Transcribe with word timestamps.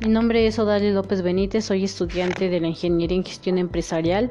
Mi 0.00 0.08
nombre 0.08 0.46
es 0.46 0.58
Odalia 0.58 0.92
López 0.92 1.20
Benítez, 1.20 1.66
soy 1.66 1.84
estudiante 1.84 2.48
de 2.48 2.58
la 2.58 2.68
Ingeniería 2.68 3.18
en 3.18 3.22
Gestión 3.22 3.58
Empresarial 3.58 4.30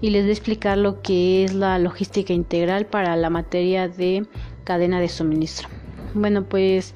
y 0.00 0.10
les 0.10 0.22
voy 0.22 0.30
a 0.30 0.32
explicar 0.32 0.76
lo 0.76 1.02
que 1.02 1.44
es 1.44 1.54
la 1.54 1.78
logística 1.78 2.32
integral 2.32 2.84
para 2.84 3.14
la 3.14 3.30
materia 3.30 3.86
de 3.86 4.26
cadena 4.64 4.98
de 4.98 5.08
suministro. 5.08 5.68
Bueno, 6.14 6.42
pues 6.42 6.94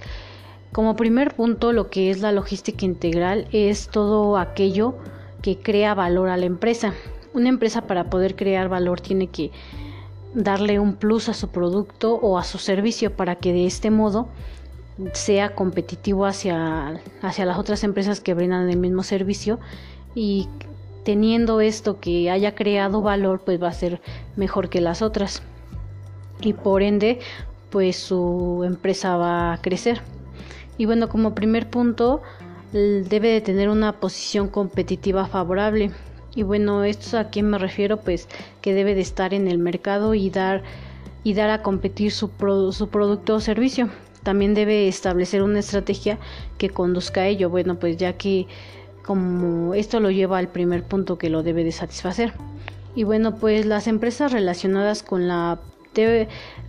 como 0.72 0.96
primer 0.96 1.36
punto, 1.36 1.72
lo 1.72 1.90
que 1.90 2.10
es 2.10 2.20
la 2.20 2.32
logística 2.32 2.84
integral 2.84 3.46
es 3.52 3.86
todo 3.86 4.36
aquello 4.36 4.96
que 5.40 5.58
crea 5.58 5.94
valor 5.94 6.28
a 6.28 6.36
la 6.36 6.46
empresa. 6.46 6.94
Una 7.34 7.50
empresa 7.50 7.82
para 7.82 8.10
poder 8.10 8.34
crear 8.34 8.68
valor 8.68 9.00
tiene 9.00 9.28
que 9.28 9.52
darle 10.34 10.80
un 10.80 10.96
plus 10.96 11.28
a 11.28 11.34
su 11.34 11.50
producto 11.50 12.14
o 12.14 12.36
a 12.36 12.42
su 12.42 12.58
servicio 12.58 13.14
para 13.14 13.36
que 13.36 13.52
de 13.52 13.66
este 13.66 13.92
modo 13.92 14.26
sea 15.12 15.54
competitivo 15.54 16.26
hacia, 16.26 17.00
hacia 17.22 17.44
las 17.44 17.58
otras 17.58 17.84
empresas 17.84 18.20
que 18.20 18.34
brindan 18.34 18.68
el 18.68 18.76
mismo 18.76 19.02
servicio 19.02 19.58
y 20.14 20.48
teniendo 21.04 21.60
esto 21.60 21.98
que 21.98 22.30
haya 22.30 22.54
creado 22.54 23.02
valor 23.02 23.40
pues 23.44 23.60
va 23.62 23.68
a 23.68 23.72
ser 23.72 24.00
mejor 24.36 24.68
que 24.68 24.80
las 24.80 25.02
otras. 25.02 25.42
Y 26.40 26.52
por 26.52 26.82
ende 26.82 27.20
pues 27.70 27.96
su 27.96 28.62
empresa 28.64 29.16
va 29.16 29.54
a 29.54 29.62
crecer. 29.62 30.02
Y 30.78 30.84
bueno 30.86 31.08
como 31.08 31.34
primer 31.34 31.70
punto 31.70 32.22
debe 32.72 33.28
de 33.28 33.40
tener 33.40 33.68
una 33.68 33.92
posición 34.00 34.48
competitiva 34.48 35.26
favorable. 35.26 35.90
Y 36.34 36.42
bueno 36.44 36.84
esto 36.84 37.18
a 37.18 37.24
quién 37.24 37.48
me 37.48 37.58
refiero 37.58 37.98
pues 37.98 38.28
que 38.60 38.74
debe 38.74 38.94
de 38.94 39.00
estar 39.00 39.34
en 39.34 39.48
el 39.48 39.58
mercado 39.58 40.14
y 40.14 40.30
dar 40.30 40.62
y 41.24 41.34
dar 41.34 41.50
a 41.50 41.62
competir 41.62 42.10
su, 42.10 42.30
su 42.72 42.88
producto 42.88 43.36
o 43.36 43.40
servicio 43.40 43.88
también 44.22 44.54
debe 44.54 44.88
establecer 44.88 45.42
una 45.42 45.58
estrategia 45.58 46.18
que 46.58 46.70
conduzca 46.70 47.22
a 47.22 47.26
ello. 47.26 47.50
Bueno, 47.50 47.78
pues 47.78 47.96
ya 47.96 48.14
que 48.14 48.46
como 49.04 49.74
esto 49.74 50.00
lo 50.00 50.10
lleva 50.10 50.38
al 50.38 50.48
primer 50.48 50.84
punto 50.84 51.18
que 51.18 51.30
lo 51.30 51.42
debe 51.42 51.64
de 51.64 51.72
satisfacer. 51.72 52.32
Y 52.94 53.04
bueno, 53.04 53.36
pues 53.36 53.66
las 53.66 53.86
empresas 53.86 54.32
relacionadas 54.32 55.02
con 55.02 55.28
la 55.28 55.60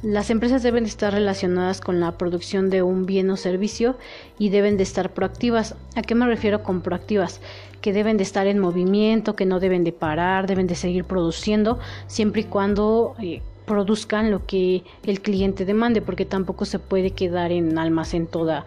las 0.01 0.29
empresas 0.29 0.63
deben 0.63 0.83
estar 0.85 1.13
relacionadas 1.13 1.79
con 1.79 2.01
la 2.01 2.17
producción 2.17 2.69
de 2.69 2.81
un 2.81 3.05
bien 3.05 3.29
o 3.29 3.37
servicio 3.37 3.97
y 4.37 4.49
deben 4.49 4.75
de 4.75 4.83
estar 4.83 5.13
proactivas. 5.13 5.75
¿A 5.95 6.01
qué 6.01 6.13
me 6.13 6.25
refiero 6.25 6.61
con 6.61 6.81
proactivas? 6.81 7.39
Que 7.79 7.93
deben 7.93 8.17
de 8.17 8.23
estar 8.23 8.47
en 8.47 8.59
movimiento, 8.59 9.37
que 9.37 9.45
no 9.45 9.61
deben 9.61 9.85
de 9.85 9.93
parar, 9.93 10.45
deben 10.45 10.67
de 10.67 10.75
seguir 10.75 11.05
produciendo, 11.05 11.79
siempre 12.07 12.41
y 12.41 12.45
cuando 12.45 13.15
eh, 13.21 13.41
produzcan 13.65 14.31
lo 14.31 14.45
que 14.45 14.83
el 15.03 15.21
cliente 15.21 15.65
demande, 15.65 16.01
porque 16.01 16.25
tampoco 16.25 16.65
se 16.65 16.79
puede 16.79 17.11
quedar 17.11 17.51
en 17.51 17.77
almacén 17.77 18.27
toda 18.27 18.65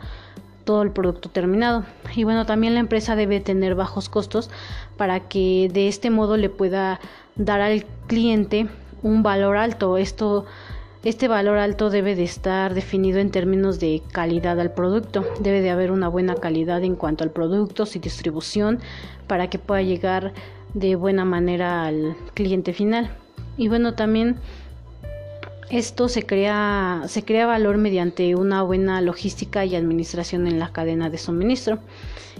todo 0.65 0.83
el 0.83 0.91
producto 0.91 1.29
terminado. 1.29 1.85
Y 2.15 2.25
bueno, 2.25 2.45
también 2.45 2.75
la 2.75 2.81
empresa 2.81 3.15
debe 3.15 3.41
tener 3.41 3.77
bajos 3.77 4.09
costos 4.09 4.51
para 4.97 5.21
que 5.21 5.71
de 5.73 5.87
este 5.87 6.11
modo 6.11 6.37
le 6.37 6.51
pueda 6.51 6.99
dar 7.37 7.61
al 7.61 7.85
cliente 8.09 8.67
un 9.03 9.23
valor 9.23 9.57
alto. 9.57 9.97
Esto 9.97 10.45
este 11.07 11.29
valor 11.29 11.59
alto 11.59 11.89
debe 11.89 12.17
de 12.17 12.25
estar 12.25 12.75
definido 12.75 13.21
en 13.21 13.31
términos 13.31 13.79
de 13.79 14.03
calidad 14.11 14.59
al 14.59 14.73
producto. 14.73 15.25
Debe 15.39 15.61
de 15.61 15.71
haber 15.71 15.93
una 15.93 16.09
buena 16.09 16.35
calidad 16.35 16.83
en 16.83 16.97
cuanto 16.97 17.23
al 17.23 17.31
producto, 17.31 17.87
su 17.87 18.01
distribución, 18.01 18.81
para 19.29 19.49
que 19.49 19.61
pueda 19.61 19.83
llegar 19.83 20.33
de 20.75 20.97
buena 20.97 21.25
manera 21.25 21.85
al 21.85 22.17
cliente 22.35 22.73
final. 22.73 23.17
Y 23.57 23.69
bueno, 23.69 23.95
también 23.95 24.41
esto 25.71 26.09
se 26.09 26.25
crea, 26.25 27.03
se 27.09 27.25
crea 27.25 27.47
valor 27.47 27.77
mediante 27.77 28.35
una 28.37 28.63
buena 28.63 29.01
logística 29.01 29.65
y 29.65 29.75
administración 29.75 30.47
en 30.47 30.59
la 30.59 30.73
cadena 30.73 31.11
de 31.11 31.19
suministro. 31.19 31.79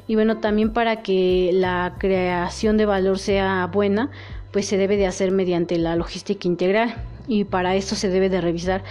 Y 0.07 0.15
bueno, 0.15 0.39
también 0.39 0.73
para 0.73 1.03
que 1.03 1.51
la 1.53 1.95
creación 1.99 2.77
de 2.77 2.87
valor 2.87 3.19
sea 3.19 3.67
buena, 3.67 4.11
pues 4.53 4.67
se 4.67 4.77
debe 4.77 4.97
de 4.97 5.07
hacer 5.07 5.33
mediante 5.33 5.77
la 5.79 5.97
logística 5.97 6.47
integral. 6.47 6.95
Y 7.27 7.45
para 7.45 7.75
esto 7.75 7.97
se 7.97 8.09
debe 8.09 8.29
de 8.29 8.41
revisar 8.41 8.85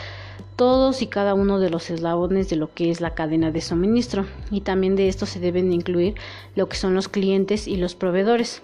todos 0.58 1.02
y 1.02 1.08
cada 1.08 1.34
uno 1.34 1.60
de 1.60 1.70
los 1.70 1.90
eslabones 1.90 2.50
de 2.50 2.56
lo 2.58 2.74
que 2.74 2.90
es 2.90 3.00
la 3.00 3.14
cadena 3.14 3.52
de 3.52 3.62
suministro. 3.62 4.26
Y 4.52 4.62
también 4.62 4.98
de 4.98 5.08
esto 5.08 5.26
se 5.26 5.40
deben 5.40 5.72
incluir 5.72 6.16
lo 6.56 6.68
que 6.68 6.76
son 6.76 6.94
los 6.94 7.08
clientes 7.08 7.68
y 7.68 7.78
los 7.78 7.96
proveedores. 7.96 8.62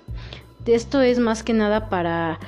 Esto 0.66 1.02
es 1.02 1.20
más 1.20 1.44
que 1.44 1.54
nada 1.54 1.90
para 1.90 2.40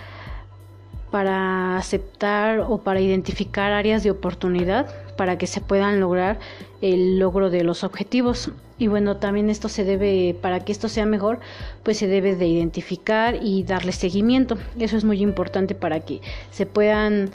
para 1.14 1.78
aceptar 1.78 2.62
o 2.62 2.80
para 2.80 3.00
identificar 3.00 3.72
áreas 3.72 4.02
de 4.02 4.10
oportunidad 4.10 4.88
para 5.16 5.38
que 5.38 5.46
se 5.46 5.62
puedan 5.62 6.00
lograr 6.00 6.40
el 6.82 7.20
logro 7.20 7.52
de 7.52 7.64
los 7.64 7.84
objetivos. 7.84 8.50
Y 8.80 8.88
bueno, 8.88 9.18
también 9.18 9.52
esto 9.52 9.70
se 9.70 9.84
debe, 9.84 10.36
para 10.42 10.62
que 10.62 10.72
esto 10.72 10.90
sea 10.90 11.06
mejor, 11.06 11.40
pues 11.84 11.98
se 12.00 12.08
debe 12.08 12.36
de 12.36 12.48
identificar 12.48 13.38
y 13.44 13.62
darle 13.62 13.92
seguimiento. 13.92 14.58
Eso 14.80 14.98
es 14.98 15.04
muy 15.04 15.22
importante 15.22 15.76
para 15.76 16.00
que 16.00 16.20
se 16.50 16.66
puedan, 16.66 17.30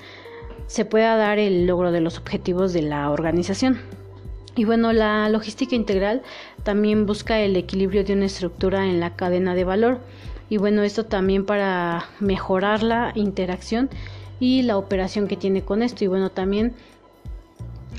se 0.66 0.84
pueda 0.84 1.14
dar 1.14 1.38
el 1.38 1.68
logro 1.68 1.92
de 1.92 2.00
los 2.00 2.18
objetivos 2.18 2.72
de 2.72 2.82
la 2.82 3.08
organización. 3.12 3.78
Y 4.56 4.64
bueno, 4.64 4.92
la 4.92 5.28
logística 5.28 5.76
integral 5.76 6.22
también 6.64 7.06
busca 7.06 7.38
el 7.38 7.54
equilibrio 7.54 8.02
de 8.02 8.14
una 8.14 8.26
estructura 8.26 8.86
en 8.86 8.98
la 8.98 9.14
cadena 9.14 9.54
de 9.54 9.62
valor 9.62 10.00
y 10.50 10.56
bueno, 10.56 10.82
esto 10.82 11.04
también 11.04 11.44
para 11.44 12.06
mejorar 12.20 12.82
la 12.82 13.12
interacción 13.14 13.90
y 14.40 14.62
la 14.62 14.78
operación 14.78 15.28
que 15.28 15.36
tiene 15.36 15.62
con 15.62 15.82
esto. 15.82 16.04
Y 16.04 16.06
bueno, 16.06 16.30
también 16.30 16.74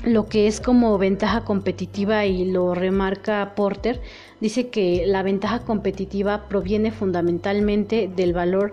lo 0.04 0.28
que 0.28 0.46
es 0.46 0.60
como 0.60 0.96
ventaja 0.98 1.44
competitiva 1.44 2.24
y 2.26 2.44
lo 2.44 2.74
remarca 2.74 3.52
Porter, 3.54 4.00
dice 4.40 4.68
que 4.68 5.04
la 5.06 5.22
ventaja 5.22 5.60
competitiva 5.60 6.48
proviene 6.48 6.90
fundamentalmente 6.90 8.10
del 8.14 8.32
valor 8.32 8.72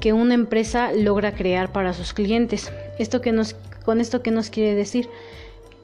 que 0.00 0.12
una 0.12 0.34
empresa 0.34 0.92
logra 0.92 1.34
crear 1.34 1.70
para 1.72 1.92
sus 1.92 2.12
clientes. 2.12 2.72
Esto 2.98 3.20
que 3.20 3.32
nos, 3.32 3.54
con 3.84 4.00
esto 4.00 4.22
que 4.22 4.30
nos 4.30 4.50
quiere 4.50 4.74
decir 4.74 5.08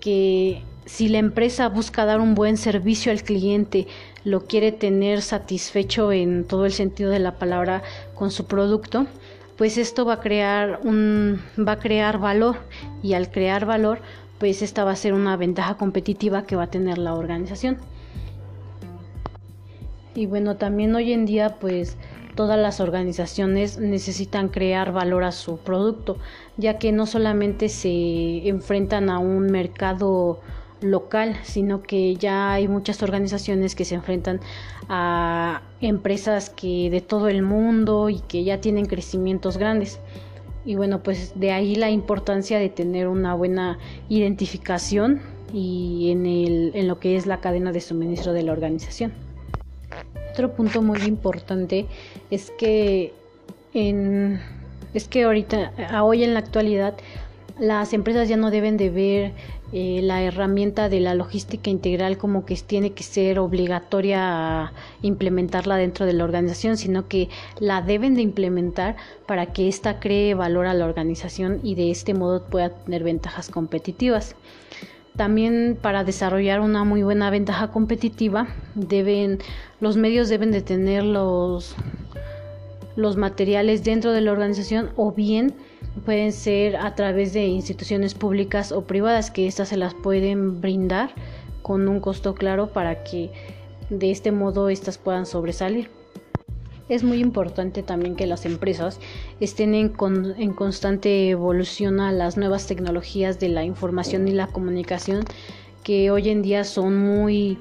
que 0.01 0.63
si 0.87 1.09
la 1.09 1.19
empresa 1.19 1.69
busca 1.69 2.07
dar 2.07 2.21
un 2.21 2.35
buen 2.35 2.57
servicio 2.57 3.13
al 3.13 3.23
cliente, 3.23 3.87
lo 4.29 4.47
quiere 4.47 4.73
tener 4.73 5.23
satisfecho 5.23 6.13
en 6.13 6.45
todo 6.45 6.67
el 6.67 6.73
sentido 6.73 7.11
de 7.11 7.19
la 7.19 7.37
palabra 7.39 7.83
con 8.15 8.31
su 8.31 8.45
producto, 8.45 9.07
pues 9.57 9.79
esto 9.79 10.05
va 10.05 10.15
a 10.15 10.21
crear 10.21 10.81
un 10.85 11.41
va 11.59 11.73
a 11.73 11.79
crear 11.79 12.19
valor 12.19 12.57
y 13.03 13.15
al 13.15 13.31
crear 13.31 13.65
valor, 13.65 14.01
pues 14.39 14.63
esta 14.63 14.85
va 14.85 14.93
a 14.93 14.97
ser 14.97 15.15
una 15.15 15.37
ventaja 15.37 15.77
competitiva 15.77 16.45
que 16.45 16.57
va 16.57 16.65
a 16.65 16.71
tener 16.71 16.99
la 16.99 17.15
organización. 17.15 17.79
Y 20.15 20.27
bueno, 20.27 20.57
también 20.57 20.95
hoy 20.95 21.13
en 21.13 21.25
día 21.25 21.57
pues 21.59 21.97
todas 22.35 22.59
las 22.59 22.81
organizaciones 22.81 23.79
necesitan 23.79 24.49
crear 24.49 24.93
valor 24.93 25.25
a 25.25 25.33
su 25.33 25.57
producto, 25.59 26.19
ya 26.57 26.79
que 26.79 26.93
no 26.93 27.07
solamente 27.07 27.69
se 27.69 28.47
enfrentan 28.47 29.11
a 29.11 29.19
un 29.19 29.47
mercado 29.51 30.41
local, 30.81 31.37
sino 31.43 31.83
que 31.83 32.17
ya 32.17 32.53
hay 32.53 32.69
muchas 32.69 33.03
organizaciones 33.03 33.75
que 33.75 33.85
se 33.85 33.95
enfrentan 33.95 34.41
a 34.89 35.63
empresas 35.81 36.51
que 36.51 36.91
de 36.91 37.01
todo 37.01 37.29
el 37.29 37.43
mundo 37.43 38.09
y 38.09 38.21
que 38.21 38.45
ya 38.45 38.61
tienen 38.61 38.87
crecimientos 38.87 39.59
grandes. 39.59 40.01
Y 40.65 40.75
bueno, 40.75 41.03
pues 41.03 41.33
de 41.35 41.53
ahí 41.53 41.77
la 41.77 41.91
importancia 41.91 42.59
de 42.59 42.69
tener 42.69 43.09
una 43.09 43.35
buena 43.35 43.79
identificación 44.09 45.21
y 45.53 46.11
en, 46.11 46.27
el, 46.27 46.73
en 46.75 46.89
lo 46.89 46.99
que 46.99 47.17
es 47.17 47.27
la 47.27 47.41
cadena 47.41 47.73
de 47.73 47.81
suministro 47.81 48.33
de 48.33 48.43
la 48.43 48.53
organización. 48.53 49.13
Otro 50.33 50.53
punto 50.53 50.83
muy 50.83 51.01
importante 51.03 51.87
es 52.31 52.53
que 52.59 53.13
en, 53.75 54.41
es 54.95 55.09
que 55.09 55.25
ahorita, 55.25 55.73
hoy 56.03 56.25
en 56.25 56.35
la 56.35 56.41
actualidad, 56.41 56.95
las 57.59 57.93
empresas 57.93 58.29
ya 58.29 58.37
no 58.37 58.51
deben 58.51 58.77
de 58.77 58.91
ver 58.91 59.33
eh, 59.73 60.01
la 60.03 60.23
herramienta 60.23 60.89
de 60.89 61.01
la 61.01 61.15
logística 61.15 61.69
integral 61.69 62.17
como 62.17 62.47
que 62.47 62.57
tiene 62.57 62.93
que 62.93 63.03
ser 63.03 63.39
obligatoria 63.39 64.73
implementarla 65.03 65.77
dentro 65.77 66.07
de 66.07 66.15
la 66.15 66.25
organización, 66.25 66.79
sino 66.79 67.07
que 67.07 67.29
la 67.61 67.83
deben 67.83 68.15
de 68.15 68.23
implementar 68.23 68.97
para 69.27 69.47
que 69.47 69.69
ésta 69.69 70.01
cree 70.01 70.33
valor 70.35 70.67
a 70.67 70.75
la 70.75 70.87
organización 70.87 71.61
y 71.63 71.75
de 71.75 71.91
este 71.91 72.15
modo 72.15 72.45
pueda 72.45 72.71
tener 72.71 73.05
ventajas 73.05 73.51
competitivas. 73.51 74.37
También 75.17 75.77
para 75.81 76.03
desarrollar 76.03 76.61
una 76.61 76.85
muy 76.85 77.03
buena 77.03 77.29
ventaja 77.29 77.71
competitiva 77.71 78.49
deben 78.75 79.39
los 79.81 79.97
medios 79.97 80.31
deben 80.31 80.51
de 80.51 80.63
tener 80.63 81.05
los 81.05 81.77
los 82.97 83.17
materiales 83.17 83.85
dentro 83.85 84.13
de 84.13 84.23
la 84.23 84.33
organización 84.33 84.91
o 84.97 85.13
bien 85.13 85.55
pueden 85.99 86.33
ser 86.33 86.77
a 86.77 86.95
través 86.95 87.33
de 87.33 87.47
instituciones 87.47 88.15
públicas 88.15 88.73
o 88.73 88.83
privadas 88.83 89.31
que 89.31 89.47
éstas 89.47 89.69
se 89.69 89.77
las 89.77 89.95
pueden 89.95 90.61
brindar 90.61 91.11
con 91.63 91.89
un 91.89 92.01
costo 92.01 92.35
claro 92.35 92.69
para 92.73 93.05
que 93.05 93.31
de 93.91 94.11
este 94.11 94.33
modo 94.33 94.69
éstas 94.69 94.99
puedan 94.99 95.27
sobresalir. 95.27 95.91
Es 96.89 97.05
muy 97.05 97.19
importante 97.21 97.83
también 97.83 98.17
que 98.17 98.27
las 98.27 98.47
empresas 98.47 98.99
estén 99.41 99.75
en, 99.75 99.93
en, 100.39 100.53
constante 100.55 101.29
evolución 101.29 102.01
a 102.01 102.13
las 102.13 102.39
nuevas 102.39 102.67
tecnologías 102.67 103.39
de 103.39 103.51
la 103.51 103.65
información 103.65 104.27
y 104.27 104.33
la 104.33 104.47
comunicación 104.47 105.27
que 105.85 106.11
hoy 106.11 106.31
en 106.31 106.41
día 106.41 106.65
son 106.65 106.97
muy 106.97 107.59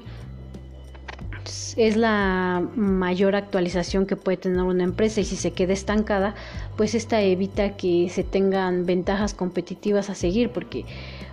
es 1.78 1.96
la 1.96 2.64
mayor 2.76 3.36
actualización 3.36 4.06
que 4.06 4.16
puede 4.16 4.38
tener 4.38 4.62
una 4.62 4.84
empresa 4.84 5.22
y 5.22 5.26
si 5.26 5.36
se 5.36 5.52
queda 5.52 5.74
estancada, 5.74 6.36
pues 6.76 6.96
esta 6.96 7.22
evita 7.22 7.78
que 7.78 8.10
se 8.10 8.24
tengan 8.24 8.86
ventajas 8.86 9.34
competitivas 9.34 10.10
a 10.10 10.16
seguir 10.16 10.50
porque 10.50 10.86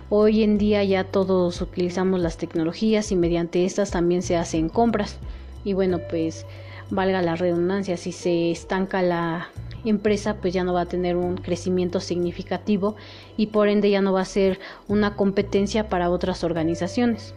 hoy 0.09 0.43
en 0.43 0.57
día 0.57 0.83
ya 0.83 1.03
todos 1.03 1.61
utilizamos 1.61 2.19
las 2.19 2.37
tecnologías 2.37 3.11
y 3.11 3.15
mediante 3.15 3.65
estas 3.65 3.91
también 3.91 4.21
se 4.21 4.37
hacen 4.37 4.69
compras 4.69 5.17
y 5.63 5.73
bueno 5.73 5.99
pues 6.09 6.45
valga 6.89 7.21
la 7.21 7.35
redundancia 7.35 7.97
si 7.97 8.11
se 8.11 8.51
estanca 8.51 9.01
la 9.01 9.49
empresa 9.83 10.35
pues 10.35 10.53
ya 10.53 10.63
no 10.63 10.73
va 10.73 10.81
a 10.81 10.85
tener 10.85 11.15
un 11.15 11.37
crecimiento 11.37 11.99
significativo 11.99 12.95
y 13.37 13.47
por 13.47 13.67
ende 13.67 13.89
ya 13.89 14.01
no 14.01 14.13
va 14.13 14.21
a 14.21 14.25
ser 14.25 14.59
una 14.87 15.15
competencia 15.15 15.89
para 15.89 16.09
otras 16.09 16.43
organizaciones. 16.43 17.33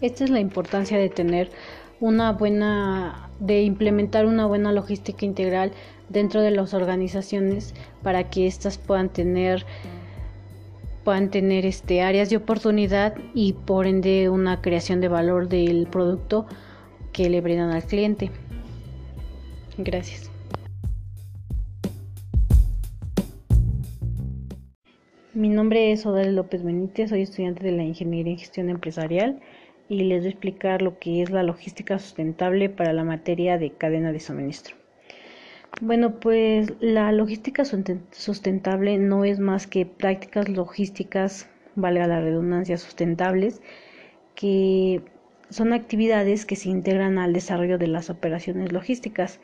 Esta 0.00 0.24
es 0.24 0.30
la 0.30 0.40
importancia 0.40 0.96
de 0.96 1.10
tener 1.10 1.50
una 2.00 2.32
buena, 2.32 3.30
de 3.38 3.62
implementar 3.62 4.26
una 4.26 4.46
buena 4.46 4.72
logística 4.72 5.24
integral 5.24 5.72
dentro 6.08 6.40
de 6.40 6.50
las 6.50 6.74
organizaciones 6.74 7.74
para 8.02 8.30
que 8.30 8.46
éstas 8.46 8.78
puedan 8.78 9.08
tener 9.10 9.64
puedan 11.04 11.30
tener 11.30 11.64
este 11.64 12.02
áreas 12.02 12.28
de 12.28 12.36
oportunidad 12.36 13.14
y 13.34 13.54
por 13.54 13.86
ende 13.86 14.28
una 14.28 14.60
creación 14.60 15.00
de 15.00 15.08
valor 15.08 15.48
del 15.48 15.86
producto 15.86 16.46
que 17.12 17.30
le 17.30 17.40
brindan 17.40 17.70
al 17.70 17.84
cliente. 17.84 18.30
Gracias. 19.78 20.30
Mi 25.32 25.48
nombre 25.48 25.90
es 25.90 26.04
Odal 26.04 26.34
López 26.34 26.62
Benítez, 26.62 27.10
soy 27.10 27.22
estudiante 27.22 27.64
de 27.64 27.72
la 27.72 27.82
Ingeniería 27.82 28.32
en 28.32 28.38
Gestión 28.38 28.68
Empresarial 28.68 29.40
y 29.90 30.04
les 30.04 30.20
voy 30.20 30.28
a 30.28 30.30
explicar 30.30 30.82
lo 30.82 31.00
que 31.00 31.20
es 31.20 31.30
la 31.30 31.42
logística 31.42 31.98
sustentable 31.98 32.70
para 32.70 32.92
la 32.92 33.02
materia 33.02 33.58
de 33.58 33.72
cadena 33.72 34.12
de 34.12 34.20
suministro. 34.20 34.76
Bueno, 35.80 36.20
pues 36.20 36.72
la 36.80 37.10
logística 37.10 37.64
sustentable 37.64 38.98
no 38.98 39.24
es 39.24 39.40
más 39.40 39.66
que 39.66 39.86
prácticas 39.86 40.48
logísticas, 40.48 41.48
valga 41.74 42.06
la 42.06 42.20
redundancia, 42.20 42.78
sustentables, 42.78 43.60
que 44.36 45.02
son 45.48 45.72
actividades 45.72 46.46
que 46.46 46.54
se 46.54 46.68
integran 46.68 47.18
al 47.18 47.32
desarrollo 47.32 47.76
de 47.76 47.88
las 47.88 48.10
operaciones 48.10 48.72
logísticas. 48.72 49.40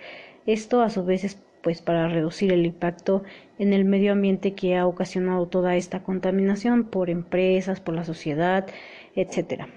Esto 0.47 0.81
a 0.81 0.91
su 0.91 1.05
vez 1.05 1.25
es 1.25 1.43
pues 1.63 1.83
para 1.83 2.07
reducir 2.07 2.53
el 2.53 2.65
impacto 2.67 3.25
en 3.59 3.73
el 3.73 3.85
medio 3.85 4.13
ambiente 4.13 4.55
que 4.55 4.77
ha 4.77 4.87
ocasionado 4.87 5.49
toda 5.49 5.75
esta 5.75 6.05
contaminación 6.05 6.85
por 6.85 7.11
empresas, 7.11 7.81
por 7.81 7.97
la 7.97 8.05
sociedad, 8.05 8.69
etcétera. 9.17 9.69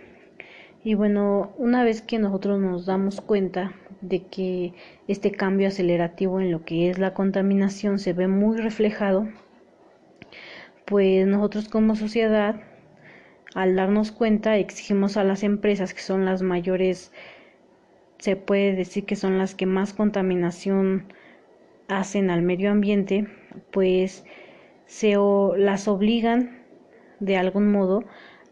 Y 0.84 0.94
bueno, 0.94 1.52
una 1.58 1.84
vez 1.84 2.02
que 2.02 2.20
nosotros 2.20 2.60
nos 2.60 2.86
damos 2.86 3.20
cuenta 3.20 3.74
de 4.00 4.24
que 4.28 4.74
este 5.10 5.32
cambio 5.32 5.68
acelerativo 5.68 6.40
en 6.40 6.52
lo 6.52 6.64
que 6.64 6.90
es 6.90 7.00
la 7.00 7.14
contaminación 7.14 8.00
se 8.00 8.14
ve 8.14 8.30
muy 8.30 8.58
reflejado, 8.58 9.28
pues 10.86 11.28
nosotros 11.28 11.68
como 11.68 11.96
sociedad, 11.96 12.62
al 13.56 13.76
darnos 13.76 14.14
cuenta, 14.14 14.58
exigimos 14.58 15.18
a 15.18 15.26
las 15.26 15.44
empresas 15.44 15.94
que 15.94 16.02
son 16.02 16.24
las 16.24 16.42
mayores, 16.42 17.12
se 18.18 18.38
puede 18.38 18.74
decir 18.74 19.06
que 19.06 19.18
son 19.18 19.38
las 19.38 19.56
que 19.56 19.66
más 19.66 19.94
contaminación 19.94 21.12
hacen 21.90 22.30
al 22.30 22.42
medio 22.42 22.72
ambiente, 22.72 23.28
pues 23.72 24.24
se 24.86 25.16
las 25.58 25.90
obligan 25.90 26.64
de 27.20 27.36
algún 27.36 27.70
modo 27.70 28.06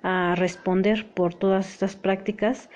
a 0.03 0.35
responder 0.35 1.05
por 1.13 1.33
todas 1.33 1.71
estas 1.71 1.95
prácticas 1.95 2.69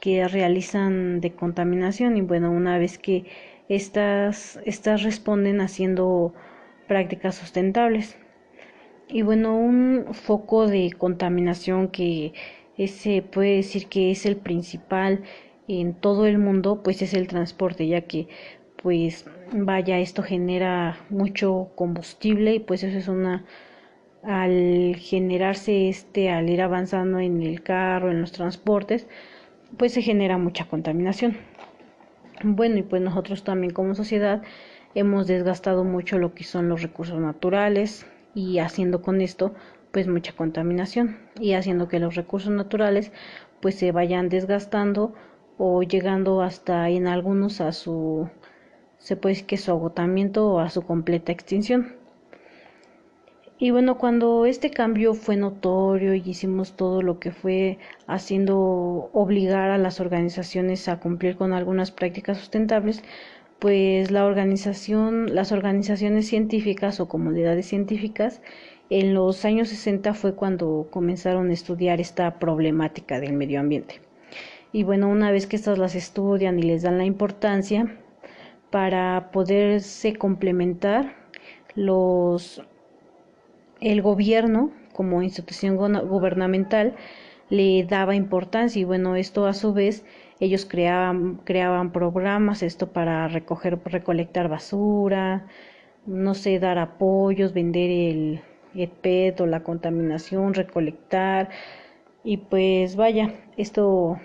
que 0.00 0.26
realizan 0.28 1.20
de 1.20 1.32
contaminación 1.32 2.16
y 2.16 2.20
bueno, 2.20 2.50
una 2.50 2.78
vez 2.78 2.98
que 2.98 3.24
estas, 3.68 4.60
estas 4.64 5.02
responden 5.02 5.60
haciendo 5.60 6.34
prácticas 6.86 7.34
sustentables. 7.34 8.16
Y 9.08 9.22
bueno, 9.22 9.56
un 9.56 10.08
foco 10.12 10.66
de 10.66 10.92
contaminación 10.96 11.88
que 11.88 12.32
ese 12.76 13.22
puede 13.22 13.56
decir 13.56 13.86
que 13.86 14.10
es 14.10 14.26
el 14.26 14.36
principal 14.36 15.22
en 15.68 15.94
todo 15.94 16.26
el 16.26 16.38
mundo, 16.38 16.82
pues 16.82 17.02
es 17.02 17.14
el 17.14 17.26
transporte, 17.28 17.86
ya 17.88 18.02
que 18.02 18.28
pues 18.82 19.24
vaya, 19.52 19.98
esto 19.98 20.22
genera 20.22 20.98
mucho 21.10 21.70
combustible 21.74 22.54
y 22.54 22.60
pues 22.60 22.82
eso 22.82 22.98
es 22.98 23.08
una 23.08 23.44
al 24.26 24.96
generarse 24.98 25.88
este, 25.88 26.30
al 26.30 26.50
ir 26.50 26.60
avanzando 26.60 27.20
en 27.20 27.42
el 27.42 27.62
carro, 27.62 28.10
en 28.10 28.20
los 28.20 28.32
transportes, 28.32 29.06
pues 29.76 29.92
se 29.92 30.02
genera 30.02 30.36
mucha 30.36 30.66
contaminación. 30.66 31.36
Bueno, 32.42 32.78
y 32.78 32.82
pues 32.82 33.00
nosotros 33.02 33.44
también 33.44 33.72
como 33.72 33.94
sociedad 33.94 34.42
hemos 34.94 35.26
desgastado 35.26 35.84
mucho 35.84 36.18
lo 36.18 36.34
que 36.34 36.44
son 36.44 36.68
los 36.68 36.82
recursos 36.82 37.20
naturales 37.20 38.06
y 38.34 38.58
haciendo 38.58 39.00
con 39.00 39.20
esto 39.20 39.54
pues 39.92 40.08
mucha 40.08 40.32
contaminación 40.32 41.18
y 41.40 41.54
haciendo 41.54 41.88
que 41.88 42.00
los 42.00 42.16
recursos 42.16 42.50
naturales 42.52 43.12
pues 43.60 43.76
se 43.76 43.92
vayan 43.92 44.28
desgastando 44.28 45.14
o 45.56 45.82
llegando 45.82 46.42
hasta 46.42 46.90
en 46.90 47.06
algunos 47.06 47.60
a 47.60 47.72
su 47.72 48.28
se 48.98 49.16
puede 49.16 49.34
decir 49.34 49.46
que 49.46 49.56
su 49.56 49.70
agotamiento 49.70 50.48
o 50.48 50.58
a 50.58 50.68
su 50.68 50.82
completa 50.82 51.32
extinción. 51.32 52.05
Y 53.58 53.70
bueno, 53.70 53.96
cuando 53.96 54.44
este 54.44 54.70
cambio 54.70 55.14
fue 55.14 55.36
notorio 55.36 56.14
y 56.14 56.22
hicimos 56.26 56.76
todo 56.76 57.00
lo 57.00 57.18
que 57.18 57.30
fue 57.30 57.78
haciendo 58.06 59.08
obligar 59.14 59.70
a 59.70 59.78
las 59.78 59.98
organizaciones 59.98 60.88
a 60.88 61.00
cumplir 61.00 61.36
con 61.36 61.54
algunas 61.54 61.90
prácticas 61.90 62.36
sustentables, 62.36 63.02
pues 63.58 64.10
la 64.10 64.26
organización, 64.26 65.34
las 65.34 65.52
organizaciones 65.52 66.28
científicas 66.28 67.00
o 67.00 67.08
comunidades 67.08 67.66
científicas 67.66 68.42
en 68.90 69.14
los 69.14 69.44
años 69.46 69.70
60 69.70 70.12
fue 70.12 70.34
cuando 70.34 70.88
comenzaron 70.90 71.48
a 71.48 71.54
estudiar 71.54 71.98
esta 71.98 72.38
problemática 72.38 73.20
del 73.20 73.32
medio 73.32 73.60
ambiente. 73.60 74.02
Y 74.72 74.82
bueno, 74.82 75.08
una 75.08 75.30
vez 75.30 75.46
que 75.46 75.56
estas 75.56 75.78
las 75.78 75.94
estudian 75.94 76.58
y 76.58 76.62
les 76.62 76.82
dan 76.82 76.98
la 76.98 77.06
importancia 77.06 77.96
para 78.70 79.30
poderse 79.32 80.14
complementar 80.14 81.14
los 81.74 82.62
el 83.80 84.02
gobierno 84.02 84.70
como 84.92 85.22
institución 85.22 85.76
gubernamental 85.76 86.94
le 87.50 87.84
daba 87.84 88.14
importancia 88.14 88.80
y 88.80 88.84
bueno 88.84 89.16
esto 89.16 89.46
a 89.46 89.54
su 89.54 89.72
vez 89.72 90.04
ellos 90.40 90.66
creaban 90.66 91.36
creaban 91.44 91.92
programas 91.92 92.62
esto 92.62 92.92
para 92.92 93.28
recoger 93.28 93.78
recolectar 93.84 94.48
basura 94.48 95.46
no 96.06 96.34
sé 96.34 96.58
dar 96.60 96.78
apoyos 96.78 97.52
vender 97.52 97.90
el, 97.90 98.40
PET 99.02 99.40
o 99.40 99.46
la 99.46 99.62
contaminación 99.62 100.54
recolectar. 100.54 101.48
Y 102.24 102.38
pues 102.38 102.96
vaya 102.96 103.34
esto 103.56 104.18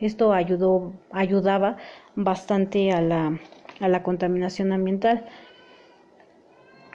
esto 0.00 0.32
ayudó 0.32 0.92
ayudaba 1.12 1.76
bastante 2.16 2.92
a 2.92 3.00
la 3.00 3.38
a 3.80 3.88
la 3.88 4.02
contaminación 4.02 4.72
ambiental. 4.72 5.26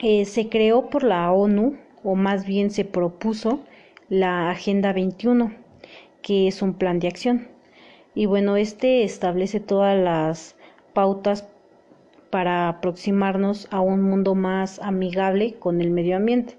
Eh, 0.01 0.25
se 0.25 0.49
creó 0.49 0.89
por 0.89 1.03
la 1.03 1.31
ONU 1.31 1.77
o 2.07 2.15
más 2.15 2.45
bien 2.45 2.71
se 2.71 2.85
propuso 2.85 3.59
la 4.07 4.49
Agenda 4.49 4.93
21, 4.93 5.51
que 6.21 6.47
es 6.47 6.61
un 6.61 6.73
plan 6.73 6.99
de 6.99 7.09
acción. 7.09 7.49
Y 8.15 8.27
bueno, 8.27 8.55
este 8.55 9.03
establece 9.03 9.59
todas 9.59 10.01
las 10.01 10.55
pautas 10.93 11.49
para 12.29 12.69
aproximarnos 12.69 13.67
a 13.71 13.81
un 13.81 14.03
mundo 14.03 14.35
más 14.35 14.79
amigable 14.79 15.55
con 15.55 15.81
el 15.81 15.91
medio 15.91 16.15
ambiente. 16.15 16.57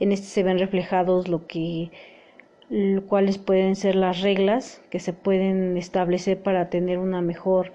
En 0.00 0.12
este 0.12 0.28
se 0.28 0.42
ven 0.42 0.58
reflejados 0.58 1.28
lo 1.28 1.46
que 1.46 1.90
cuáles 3.06 3.36
pueden 3.36 3.76
ser 3.76 3.96
las 3.96 4.22
reglas 4.22 4.80
que 4.88 4.98
se 4.98 5.12
pueden 5.12 5.76
establecer 5.76 6.42
para 6.42 6.70
tener 6.70 6.98
una 6.98 7.20
mejor 7.20 7.74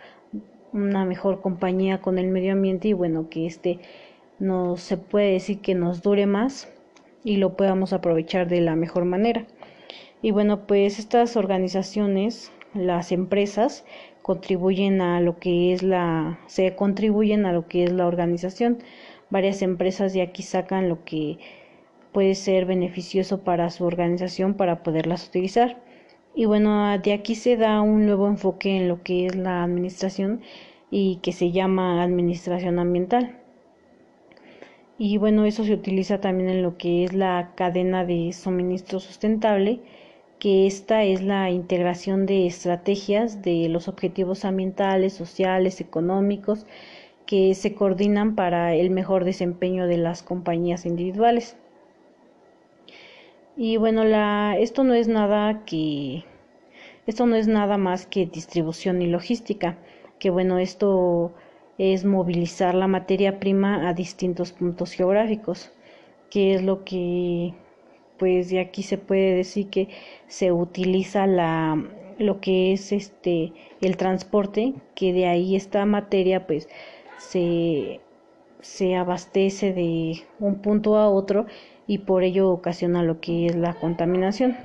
una 0.73 1.05
mejor 1.05 1.39
compañía 1.41 2.01
con 2.01 2.17
el 2.17 2.29
medio 2.29 2.53
ambiente 2.53 2.87
y 2.87 2.93
bueno 2.93 3.29
que 3.29 3.45
este 3.45 3.77
no 4.39 4.75
se 4.75 4.97
puede 4.97 5.33
decir 5.33 5.59
que 5.59 5.75
nos 5.75 6.01
dure 6.01 6.25
más 6.25 6.67
y 7.23 7.37
lo 7.37 7.55
podamos 7.55 7.93
aprovechar 7.93 8.47
de 8.47 8.61
la 8.61 8.75
mejor 8.75 9.05
manera. 9.05 9.45
Y 10.21 10.31
bueno, 10.31 10.67
pues 10.67 10.99
estas 10.99 11.35
organizaciones, 11.35 12.51
las 12.73 13.11
empresas, 13.11 13.85
contribuyen 14.21 15.01
a 15.01 15.19
lo 15.19 15.39
que 15.39 15.73
es 15.73 15.83
la, 15.83 16.39
se 16.47 16.75
contribuyen 16.75 17.45
a 17.45 17.53
lo 17.53 17.67
que 17.67 17.83
es 17.83 17.91
la 17.91 18.07
organización. 18.07 18.79
Varias 19.29 19.61
empresas 19.61 20.13
de 20.13 20.21
aquí 20.21 20.43
sacan 20.43 20.89
lo 20.89 21.03
que 21.03 21.39
puede 22.11 22.35
ser 22.35 22.65
beneficioso 22.65 23.41
para 23.43 23.69
su 23.69 23.85
organización 23.85 24.53
para 24.53 24.83
poderlas 24.83 25.27
utilizar. 25.27 25.81
Y 26.35 26.45
bueno, 26.45 26.97
de 26.99 27.13
aquí 27.13 27.35
se 27.35 27.57
da 27.57 27.81
un 27.81 28.05
nuevo 28.05 28.27
enfoque 28.27 28.77
en 28.77 28.87
lo 28.87 29.01
que 29.03 29.25
es 29.25 29.35
la 29.35 29.63
administración 29.63 30.41
y 30.89 31.17
que 31.17 31.31
se 31.33 31.51
llama 31.51 32.03
administración 32.03 32.79
ambiental 32.79 33.40
y 35.03 35.17
bueno, 35.17 35.45
eso 35.45 35.63
se 35.63 35.73
utiliza 35.73 36.21
también 36.21 36.47
en 36.49 36.61
lo 36.61 36.77
que 36.77 37.03
es 37.03 37.13
la 37.13 37.53
cadena 37.55 38.05
de 38.05 38.31
suministro 38.33 38.99
sustentable, 38.99 39.79
que 40.37 40.67
esta 40.67 41.03
es 41.03 41.23
la 41.23 41.49
integración 41.49 42.27
de 42.27 42.45
estrategias 42.45 43.41
de 43.41 43.67
los 43.67 43.87
objetivos 43.87 44.45
ambientales, 44.45 45.13
sociales, 45.13 45.81
económicos, 45.81 46.67
que 47.25 47.55
se 47.55 47.73
coordinan 47.73 48.35
para 48.35 48.75
el 48.75 48.91
mejor 48.91 49.25
desempeño 49.25 49.87
de 49.87 49.97
las 49.97 50.21
compañías 50.21 50.85
individuales. 50.85 51.57
Y 53.57 53.77
bueno, 53.77 54.03
la, 54.03 54.55
esto 54.59 54.83
no 54.83 54.93
es 54.93 55.07
nada 55.07 55.65
que 55.65 56.25
esto 57.07 57.25
no 57.25 57.35
es 57.35 57.47
nada 57.47 57.77
más 57.79 58.05
que 58.05 58.27
distribución 58.27 59.01
y 59.01 59.07
logística, 59.07 59.79
que 60.19 60.29
bueno, 60.29 60.59
esto 60.59 61.33
es 61.81 62.05
movilizar 62.05 62.75
la 62.75 62.85
materia 62.85 63.39
prima 63.39 63.89
a 63.89 63.95
distintos 63.95 64.51
puntos 64.51 64.91
geográficos, 64.93 65.71
que 66.29 66.53
es 66.53 66.61
lo 66.61 66.83
que 66.83 67.55
pues 68.19 68.51
de 68.51 68.59
aquí 68.59 68.83
se 68.83 68.99
puede 68.99 69.33
decir 69.35 69.67
que 69.71 69.89
se 70.27 70.51
utiliza 70.51 71.25
la 71.25 71.83
lo 72.19 72.39
que 72.39 72.71
es 72.71 72.91
este 72.91 73.53
el 73.81 73.97
transporte, 73.97 74.75
que 74.93 75.11
de 75.11 75.25
ahí 75.25 75.55
esta 75.55 75.83
materia 75.87 76.45
pues 76.45 76.69
se, 77.17 77.99
se 78.59 78.95
abastece 78.95 79.73
de 79.73 80.21
un 80.39 80.61
punto 80.61 80.97
a 80.97 81.09
otro 81.09 81.47
y 81.87 81.97
por 81.97 82.21
ello 82.21 82.51
ocasiona 82.51 83.01
lo 83.01 83.19
que 83.19 83.47
es 83.47 83.55
la 83.55 83.73
contaminación. 83.73 84.55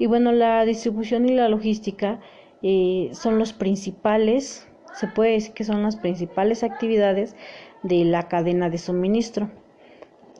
Y 0.00 0.06
bueno, 0.06 0.32
la 0.32 0.64
distribución 0.64 1.28
y 1.28 1.32
la 1.32 1.48
logística 1.48 2.18
eh, 2.60 3.10
son 3.12 3.38
los 3.38 3.52
principales, 3.52 4.66
se 4.94 5.08
puede 5.08 5.32
decir 5.32 5.52
que 5.54 5.64
son 5.64 5.82
las 5.82 5.96
principales 5.96 6.62
actividades 6.62 7.34
de 7.82 8.04
la 8.04 8.28
cadena 8.28 8.70
de 8.70 8.78
suministro. 8.78 9.50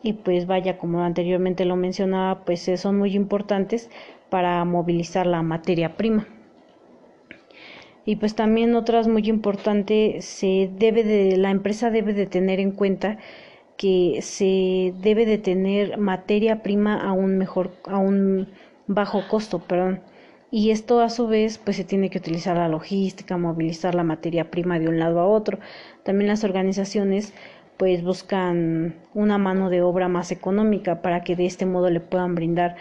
Y 0.02 0.12
pues 0.12 0.46
vaya, 0.46 0.78
como 0.78 1.02
anteriormente 1.02 1.64
lo 1.64 1.76
mencionaba, 1.76 2.44
pues 2.44 2.68
eh, 2.68 2.76
son 2.76 2.98
muy 2.98 3.16
importantes 3.16 3.90
para 4.30 4.64
movilizar 4.64 5.26
la 5.26 5.42
materia 5.42 5.96
prima. 5.96 6.26
Y 8.06 8.16
pues 8.16 8.34
también 8.34 8.74
otras 8.74 9.08
muy 9.08 9.28
importantes, 9.28 10.24
se 10.24 10.70
debe 10.78 11.04
de, 11.04 11.36
la 11.36 11.50
empresa 11.50 11.90
debe 11.90 12.12
de 12.12 12.26
tener 12.26 12.60
en 12.60 12.70
cuenta 12.70 13.18
que 13.76 14.20
se 14.22 14.94
debe 15.00 15.26
de 15.26 15.38
tener 15.38 15.98
materia 15.98 16.62
prima 16.62 16.96
a 16.96 17.12
un 17.12 17.38
mejor, 17.38 17.72
a 17.86 17.98
un 17.98 18.48
bajo 18.86 19.26
costo, 19.26 19.58
perdón. 19.60 20.00
Y 20.56 20.70
esto 20.70 21.00
a 21.00 21.08
su 21.08 21.26
vez 21.26 21.58
pues 21.58 21.76
se 21.76 21.82
tiene 21.82 22.10
que 22.10 22.18
utilizar 22.18 22.56
la 22.56 22.68
logística, 22.68 23.36
movilizar 23.36 23.96
la 23.96 24.04
materia 24.04 24.52
prima 24.52 24.78
de 24.78 24.86
un 24.86 25.00
lado 25.00 25.18
a 25.18 25.26
otro. 25.26 25.58
También 26.04 26.28
las 26.28 26.44
organizaciones 26.44 27.34
pues 27.76 28.04
buscan 28.04 28.94
una 29.14 29.36
mano 29.36 29.68
de 29.68 29.82
obra 29.82 30.06
más 30.06 30.30
económica 30.30 31.02
para 31.02 31.24
que 31.24 31.34
de 31.34 31.46
este 31.46 31.66
modo 31.66 31.90
le 31.90 31.98
puedan 31.98 32.36
brindar 32.36 32.76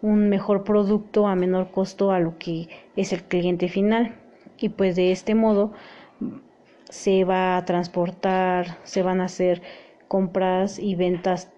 un 0.00 0.30
mejor 0.30 0.64
producto 0.64 1.26
a 1.26 1.34
menor 1.34 1.70
costo 1.70 2.12
a 2.12 2.18
lo 2.18 2.38
que 2.38 2.70
es 2.96 3.12
el 3.12 3.22
cliente 3.24 3.68
final. 3.68 4.14
Y 4.58 4.70
pues 4.70 4.96
de 4.96 5.12
este 5.12 5.34
modo 5.34 5.74
se 6.88 7.24
va 7.24 7.58
a 7.58 7.64
transportar, 7.66 8.78
se 8.84 9.02
van 9.02 9.20
a 9.20 9.26
hacer 9.26 9.60
compras 10.08 10.78
y 10.78 10.94
ventas 10.94 11.50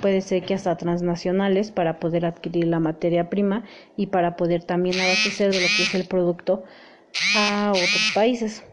puede 0.00 0.20
ser 0.20 0.44
que 0.44 0.54
hasta 0.54 0.76
transnacionales 0.76 1.70
para 1.70 1.98
poder 1.98 2.24
adquirir 2.26 2.66
la 2.66 2.80
materia 2.80 3.28
prima 3.28 3.64
y 3.96 4.06
para 4.06 4.36
poder 4.36 4.64
también 4.64 4.98
abastecer 5.00 5.52
de 5.52 5.60
lo 5.60 5.66
que 5.76 5.82
es 5.82 5.94
el 5.94 6.06
producto 6.06 6.64
a 7.36 7.70
otros 7.70 8.12
países. 8.14 8.64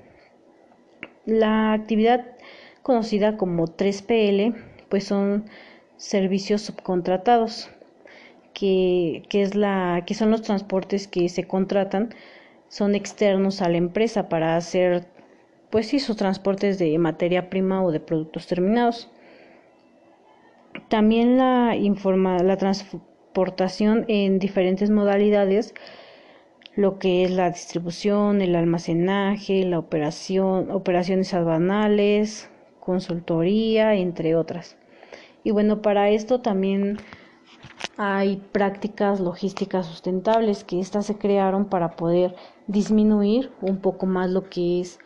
La 1.25 1.73
actividad 1.73 2.25
conocida 2.83 3.37
como 3.37 3.67
3PL 3.67 4.55
pues 4.89 5.05
son 5.05 5.45
servicios 5.97 6.61
subcontratados 6.61 7.69
que, 8.53 9.23
que, 9.29 9.41
es 9.41 9.55
la, 9.55 10.03
que 10.05 10.13
son 10.13 10.31
los 10.31 10.41
transportes 10.41 11.07
que 11.07 11.27
se 11.29 11.45
contratan 11.45 12.13
son 12.69 12.95
externos 12.95 13.61
a 13.61 13.69
la 13.69 13.77
empresa 13.77 14.29
para 14.29 14.57
hacer 14.57 15.07
pues 15.69 15.87
sí 15.87 15.99
sus 15.99 16.17
transportes 16.17 16.79
de 16.79 16.97
materia 16.97 17.49
prima 17.49 17.83
o 17.83 17.91
de 17.91 17.99
productos 17.99 18.47
terminados. 18.47 19.09
También 20.89 21.37
la, 21.37 21.75
informa, 21.75 22.39
la 22.39 22.57
transportación 22.57 24.05
en 24.07 24.39
diferentes 24.39 24.89
modalidades, 24.89 25.73
lo 26.75 26.97
que 26.97 27.23
es 27.23 27.31
la 27.31 27.49
distribución, 27.49 28.41
el 28.41 28.55
almacenaje, 28.55 29.65
la 29.65 29.79
operación, 29.79 30.71
operaciones 30.71 31.33
aduanales, 31.33 32.49
consultoría, 32.79 33.95
entre 33.95 34.35
otras. 34.35 34.77
Y 35.43 35.51
bueno, 35.51 35.81
para 35.81 36.09
esto 36.09 36.39
también 36.39 36.97
hay 37.97 38.37
prácticas 38.51 39.19
logísticas 39.19 39.87
sustentables 39.87 40.63
que 40.63 40.79
estas 40.79 41.05
se 41.05 41.17
crearon 41.17 41.65
para 41.65 41.95
poder 41.95 42.35
disminuir 42.67 43.51
un 43.61 43.79
poco 43.81 44.05
más 44.05 44.29
lo 44.29 44.49
que 44.49 44.81
es 44.81 44.99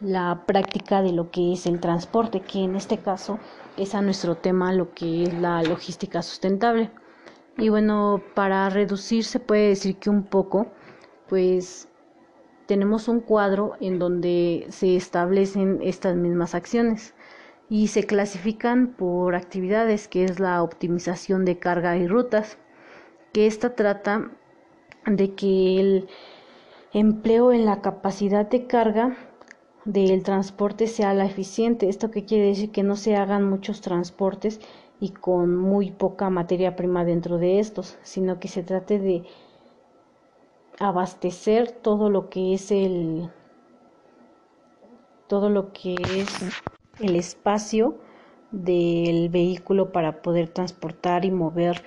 la 0.00 0.44
práctica 0.46 1.02
de 1.02 1.12
lo 1.12 1.30
que 1.30 1.52
es 1.52 1.66
el 1.66 1.80
transporte, 1.80 2.40
que 2.40 2.60
en 2.60 2.76
este 2.76 2.98
caso 2.98 3.38
es 3.76 3.94
a 3.94 4.02
nuestro 4.02 4.36
tema 4.36 4.72
lo 4.72 4.94
que 4.94 5.24
es 5.24 5.34
la 5.34 5.62
logística 5.62 6.22
sustentable. 6.22 6.90
Y 7.56 7.68
bueno, 7.70 8.22
para 8.34 8.68
reducir 8.70 9.24
se 9.24 9.40
puede 9.40 9.68
decir 9.68 9.96
que 9.96 10.10
un 10.10 10.24
poco, 10.24 10.68
pues 11.28 11.88
tenemos 12.66 13.08
un 13.08 13.20
cuadro 13.20 13.72
en 13.80 13.98
donde 13.98 14.66
se 14.70 14.94
establecen 14.94 15.80
estas 15.82 16.14
mismas 16.14 16.54
acciones 16.54 17.14
y 17.68 17.88
se 17.88 18.04
clasifican 18.04 18.88
por 18.88 19.34
actividades, 19.34 20.06
que 20.06 20.24
es 20.24 20.38
la 20.38 20.62
optimización 20.62 21.44
de 21.44 21.58
carga 21.58 21.96
y 21.96 22.06
rutas, 22.06 22.58
que 23.32 23.46
esta 23.46 23.74
trata 23.74 24.30
de 25.06 25.34
que 25.34 25.80
el 25.80 26.08
empleo 26.92 27.52
en 27.52 27.64
la 27.64 27.80
capacidad 27.80 28.46
de 28.46 28.66
carga 28.66 29.16
del 29.84 30.22
transporte 30.22 30.86
sea 30.86 31.14
la 31.14 31.26
eficiente. 31.26 31.88
¿Esto 31.88 32.10
qué 32.10 32.24
quiere 32.24 32.46
decir? 32.46 32.70
Que 32.70 32.82
no 32.82 32.96
se 32.96 33.16
hagan 33.16 33.48
muchos 33.48 33.80
transportes 33.80 34.60
y 35.00 35.10
con 35.10 35.56
muy 35.56 35.90
poca 35.90 36.30
materia 36.30 36.76
prima 36.76 37.04
dentro 37.04 37.38
de 37.38 37.60
estos, 37.60 37.98
sino 38.02 38.40
que 38.40 38.48
se 38.48 38.62
trate 38.62 38.98
de 38.98 39.24
abastecer 40.80 41.72
todo 41.72 42.10
lo 42.10 42.28
que 42.28 42.54
es 42.54 42.70
el 42.70 43.30
todo 45.26 45.50
lo 45.50 45.72
que 45.72 45.94
es 45.94 46.28
el 47.00 47.16
espacio 47.16 47.98
del 48.50 49.28
vehículo 49.28 49.92
para 49.92 50.22
poder 50.22 50.48
transportar 50.48 51.24
y 51.24 51.30
mover 51.30 51.82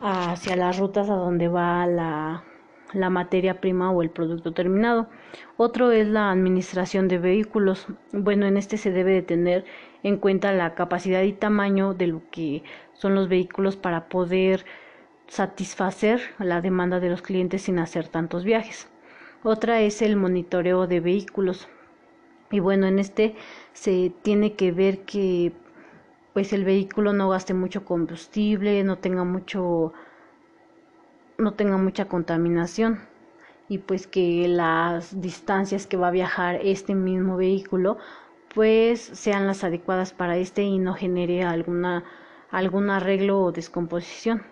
hacia 0.00 0.56
las 0.56 0.78
rutas 0.78 1.10
a 1.10 1.14
donde 1.14 1.48
va 1.48 1.86
la 1.86 2.44
la 2.92 3.10
materia 3.10 3.60
prima 3.60 3.90
o 3.90 4.02
el 4.02 4.10
producto 4.10 4.52
terminado. 4.52 5.08
Otro 5.56 5.92
es 5.92 6.06
la 6.06 6.30
administración 6.30 7.08
de 7.08 7.18
vehículos. 7.18 7.86
Bueno, 8.12 8.46
en 8.46 8.56
este 8.56 8.76
se 8.76 8.90
debe 8.90 9.12
de 9.12 9.22
tener 9.22 9.64
en 10.02 10.16
cuenta 10.16 10.52
la 10.52 10.74
capacidad 10.74 11.22
y 11.22 11.32
tamaño 11.32 11.94
de 11.94 12.06
lo 12.06 12.22
que 12.30 12.62
son 12.94 13.14
los 13.14 13.28
vehículos 13.28 13.76
para 13.76 14.08
poder 14.08 14.64
satisfacer 15.26 16.20
la 16.38 16.60
demanda 16.60 17.00
de 17.00 17.10
los 17.10 17.22
clientes 17.22 17.62
sin 17.62 17.78
hacer 17.78 18.08
tantos 18.08 18.44
viajes. 18.44 18.88
Otra 19.42 19.80
es 19.82 20.02
el 20.02 20.16
monitoreo 20.16 20.86
de 20.86 21.00
vehículos. 21.00 21.68
Y 22.50 22.60
bueno, 22.60 22.86
en 22.86 22.98
este 22.98 23.34
se 23.72 24.12
tiene 24.22 24.54
que 24.54 24.72
ver 24.72 25.00
que 25.00 25.52
pues 26.32 26.52
el 26.52 26.64
vehículo 26.64 27.12
no 27.12 27.28
gaste 27.28 27.52
mucho 27.52 27.84
combustible, 27.84 28.82
no 28.84 28.98
tenga 28.98 29.24
mucho 29.24 29.92
no 31.38 31.52
tenga 31.52 31.76
mucha 31.76 32.06
contaminación 32.06 32.98
y 33.68 33.78
pues 33.78 34.08
que 34.08 34.48
las 34.48 35.20
distancias 35.20 35.86
que 35.86 35.96
va 35.96 36.08
a 36.08 36.10
viajar 36.10 36.58
este 36.64 36.96
mismo 36.96 37.36
vehículo 37.36 37.96
pues 38.52 39.00
sean 39.00 39.46
las 39.46 39.62
adecuadas 39.62 40.12
para 40.12 40.36
este 40.36 40.64
y 40.64 40.78
no 40.78 40.94
genere 40.94 41.44
alguna 41.44 42.02
algún 42.50 42.90
arreglo 42.90 43.40
o 43.40 43.52
descomposición. 43.52 44.42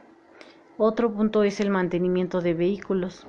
Otro 0.79 1.13
punto 1.13 1.43
es 1.43 1.59
el 1.59 1.71
mantenimiento 1.71 2.41
de 2.41 2.55
vehículos. 2.55 3.27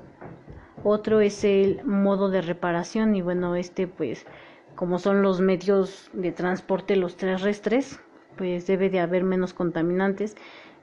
Otro 0.84 1.22
es 1.22 1.44
el 1.44 1.84
modo 1.84 2.30
de 2.30 2.42
reparación 2.42 3.16
y 3.16 3.24
bueno, 3.24 3.56
este 3.56 3.88
pues 3.88 4.28
como 4.76 5.00
son 5.00 5.24
los 5.24 5.42
medios 5.42 6.12
de 6.14 6.32
transporte 6.32 6.96
los 6.96 7.18
terrestres, 7.18 8.00
pues 8.38 8.68
debe 8.68 8.92
de 8.92 9.00
haber 9.00 9.24
menos 9.24 9.56
contaminantes 9.56 10.36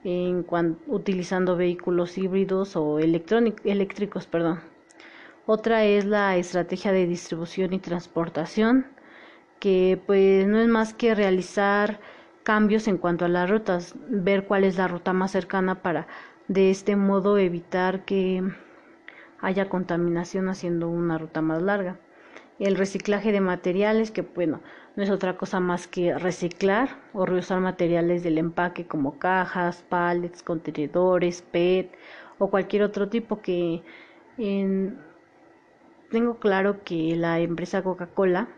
en 0.05 0.47
utilizando 0.87 1.57
vehículos 1.57 2.19
híbridos 2.19 2.77
o 2.77 2.99
eléctricos. 2.99 4.27
Perdón. 4.27 4.61
Otra 5.47 5.85
es 5.85 6.05
la 6.05 6.37
estrategia 6.37 6.93
de 6.93 7.07
distribución 7.07 7.73
y 7.73 7.79
transportación, 7.79 8.87
que 9.61 10.01
pues 10.07 10.47
no 10.47 10.61
es 10.61 10.69
más 10.69 10.95
que 10.95 11.15
realizar 11.15 12.01
cambios 12.45 12.89
en 12.89 12.99
cuanto 12.99 13.25
a 13.25 13.29
las 13.29 13.51
rutas, 13.51 13.95
ver 14.09 14.47
cuál 14.47 14.65
es 14.65 14.79
la 14.79 14.89
ruta 14.89 15.13
más 15.13 15.33
cercana 15.33 15.83
para 15.83 16.07
de 16.49 16.71
este 16.71 16.97
modo 16.97 17.39
evitar 17.39 18.05
que 18.05 18.43
haya 19.41 19.69
contaminación 19.69 20.49
haciendo 20.49 20.89
una 20.89 21.19
ruta 21.19 21.41
más 21.43 21.63
larga. 21.63 21.99
El 22.59 22.77
reciclaje 22.77 23.33
de 23.33 23.41
materiales, 23.41 24.11
que 24.13 24.23
bueno, 24.23 24.61
no 24.97 25.03
es 25.03 25.11
otra 25.11 25.37
cosa 25.37 25.59
más 25.59 25.89
que 25.89 26.17
reciclar 26.17 26.89
o 27.13 27.27
reusar 27.27 27.61
materiales 27.61 28.23
del 28.23 28.39
empaque 28.39 28.87
como 28.87 29.19
cajas, 29.19 29.85
pallets, 29.89 30.43
contenedores, 30.43 31.43
PET 31.43 31.93
o 32.39 32.51
cualquier 32.51 32.83
otro 32.85 33.09
tipo 33.09 33.41
que 33.43 33.83
tengo 36.11 36.39
claro 36.39 36.85
que 36.85 37.17
la 37.17 37.41
empresa 37.41 37.83
Coca-Cola 37.83 38.49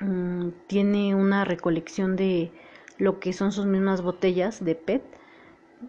mm, 0.00 0.48
tiene 0.66 1.14
una 1.14 1.44
recolección 1.44 2.16
de 2.16 2.52
lo 2.96 3.20
que 3.20 3.34
son 3.34 3.52
sus 3.52 3.66
mismas 3.66 4.00
botellas 4.00 4.64
de 4.64 4.74
PET. 4.74 5.02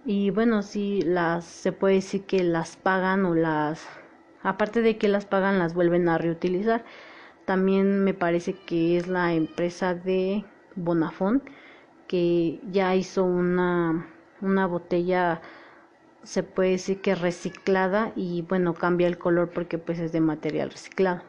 Y 0.05 0.31
bueno 0.31 0.63
sí 0.63 1.01
las 1.01 1.45
se 1.45 1.71
puede 1.71 1.95
decir 1.95 2.25
que 2.25 2.43
las 2.43 2.75
pagan 2.75 3.25
o 3.25 3.33
las 3.33 3.87
aparte 4.45 4.81
de 4.81 4.97
que 4.97 5.09
las 5.09 5.25
pagan 5.25 5.59
las 5.59 5.73
vuelven 5.73 6.07
a 6.07 6.17
reutilizar. 6.17 6.85
También 7.45 8.03
me 8.03 8.13
parece 8.13 8.53
que 8.53 8.97
es 8.97 9.07
la 9.07 9.33
empresa 9.33 9.93
de 9.95 10.45
Bonafont 10.75 11.43
que 12.07 12.61
ya 12.71 12.95
hizo 12.95 13.23
una 13.23 14.07
una 14.41 14.67
botella 14.67 15.41
se 16.23 16.43
puede 16.43 16.71
decir 16.71 17.01
que 17.01 17.15
reciclada 17.15 18.11
y 18.15 18.41
bueno 18.43 18.73
cambia 18.73 19.07
el 19.07 19.17
color 19.17 19.51
porque 19.51 19.77
pues 19.77 19.99
es 19.99 20.11
de 20.11 20.21
material 20.21 20.71
reciclado. 20.71 21.21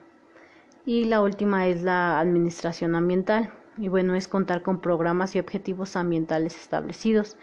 Y 0.85 1.05
la 1.05 1.21
última 1.21 1.67
es 1.67 1.83
la 1.83 2.21
administración 2.21 2.95
ambiental. 2.95 3.51
Y 3.79 3.89
bueno 3.89 4.15
es 4.15 4.27
contar 4.29 4.63
con 4.63 4.81
programas 4.81 5.37
y 5.37 5.39
objetivos 5.39 5.97
ambientales 5.97 6.57
establecidos. 6.57 7.37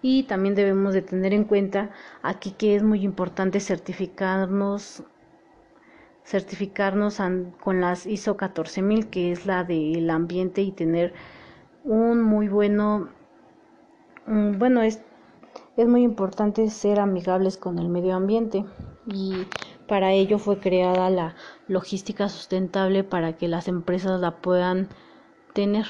Y 0.00 0.24
también 0.24 0.54
debemos 0.54 0.94
de 0.94 1.02
tener 1.02 1.34
en 1.34 1.44
cuenta 1.44 1.90
aquí 2.22 2.52
que 2.52 2.76
es 2.76 2.82
muy 2.82 3.02
importante 3.02 3.60
certificarnos 3.60 5.02
certificarnos 6.24 7.20
con 7.60 7.80
las 7.80 8.06
ISO 8.06 8.36
14000 8.36 9.08
que 9.08 9.32
es 9.32 9.46
la 9.46 9.64
del 9.64 10.08
ambiente 10.10 10.62
y 10.62 10.72
tener 10.72 11.12
un 11.84 12.22
muy 12.22 12.48
bueno 12.48 13.08
bueno 14.26 14.82
es 14.82 15.02
es 15.76 15.88
muy 15.88 16.02
importante 16.02 16.68
ser 16.70 17.00
amigables 17.00 17.56
con 17.56 17.78
el 17.78 17.88
medio 17.88 18.14
ambiente 18.14 18.64
y 19.06 19.46
para 19.88 20.12
ello 20.12 20.38
fue 20.38 20.58
creada 20.58 21.10
la 21.10 21.34
logística 21.66 22.28
sustentable 22.28 23.04
para 23.04 23.36
que 23.36 23.48
las 23.48 23.68
empresas 23.68 24.20
la 24.20 24.40
puedan 24.40 24.88
tener. 25.52 25.86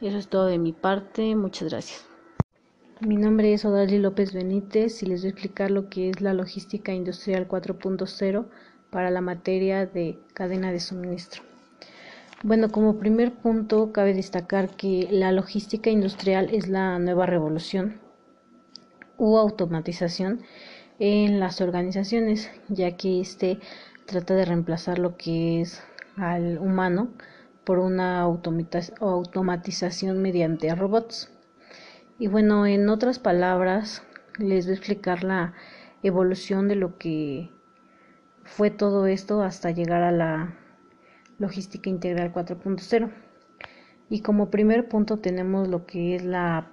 Eso 0.00 0.18
es 0.18 0.28
todo 0.28 0.46
de 0.46 0.58
mi 0.58 0.72
parte. 0.72 1.36
Muchas 1.36 1.70
gracias. 1.70 2.06
Mi 3.00 3.16
nombre 3.16 3.52
es 3.52 3.64
Odali 3.64 3.98
López 3.98 4.32
Benítez 4.32 5.02
y 5.02 5.06
les 5.06 5.20
voy 5.20 5.28
a 5.28 5.30
explicar 5.32 5.70
lo 5.70 5.90
que 5.90 6.10
es 6.10 6.20
la 6.20 6.32
logística 6.32 6.92
industrial 6.92 7.46
4.0 7.46 8.46
para 8.94 9.10
la 9.10 9.20
materia 9.20 9.84
de 9.86 10.20
cadena 10.34 10.70
de 10.70 10.78
suministro. 10.78 11.42
Bueno, 12.44 12.70
como 12.70 13.00
primer 13.00 13.32
punto 13.32 13.90
cabe 13.90 14.14
destacar 14.14 14.76
que 14.76 15.08
la 15.10 15.32
logística 15.32 15.90
industrial 15.90 16.48
es 16.52 16.68
la 16.68 17.00
nueva 17.00 17.26
revolución 17.26 17.98
u 19.18 19.36
automatización 19.36 20.42
en 21.00 21.40
las 21.40 21.60
organizaciones, 21.60 22.48
ya 22.68 22.96
que 22.96 23.20
este 23.20 23.58
trata 24.06 24.36
de 24.36 24.44
reemplazar 24.44 25.00
lo 25.00 25.16
que 25.16 25.60
es 25.60 25.82
al 26.16 26.58
humano 26.58 27.08
por 27.64 27.80
una 27.80 28.20
automatización 28.20 30.22
mediante 30.22 30.72
robots. 30.72 31.32
Y 32.20 32.28
bueno, 32.28 32.64
en 32.64 32.88
otras 32.88 33.18
palabras, 33.18 34.04
les 34.38 34.66
voy 34.66 34.74
a 34.74 34.76
explicar 34.76 35.24
la 35.24 35.52
evolución 36.04 36.68
de 36.68 36.76
lo 36.76 36.96
que 36.96 37.50
fue 38.44 38.70
todo 38.70 39.06
esto 39.06 39.42
hasta 39.42 39.70
llegar 39.70 40.02
a 40.02 40.12
la 40.12 40.54
logística 41.38 41.90
integral 41.90 42.32
4.0. 42.32 43.10
Y 44.10 44.20
como 44.20 44.50
primer 44.50 44.88
punto 44.88 45.18
tenemos 45.18 45.68
lo 45.68 45.86
que 45.86 46.14
es 46.14 46.24
la 46.24 46.70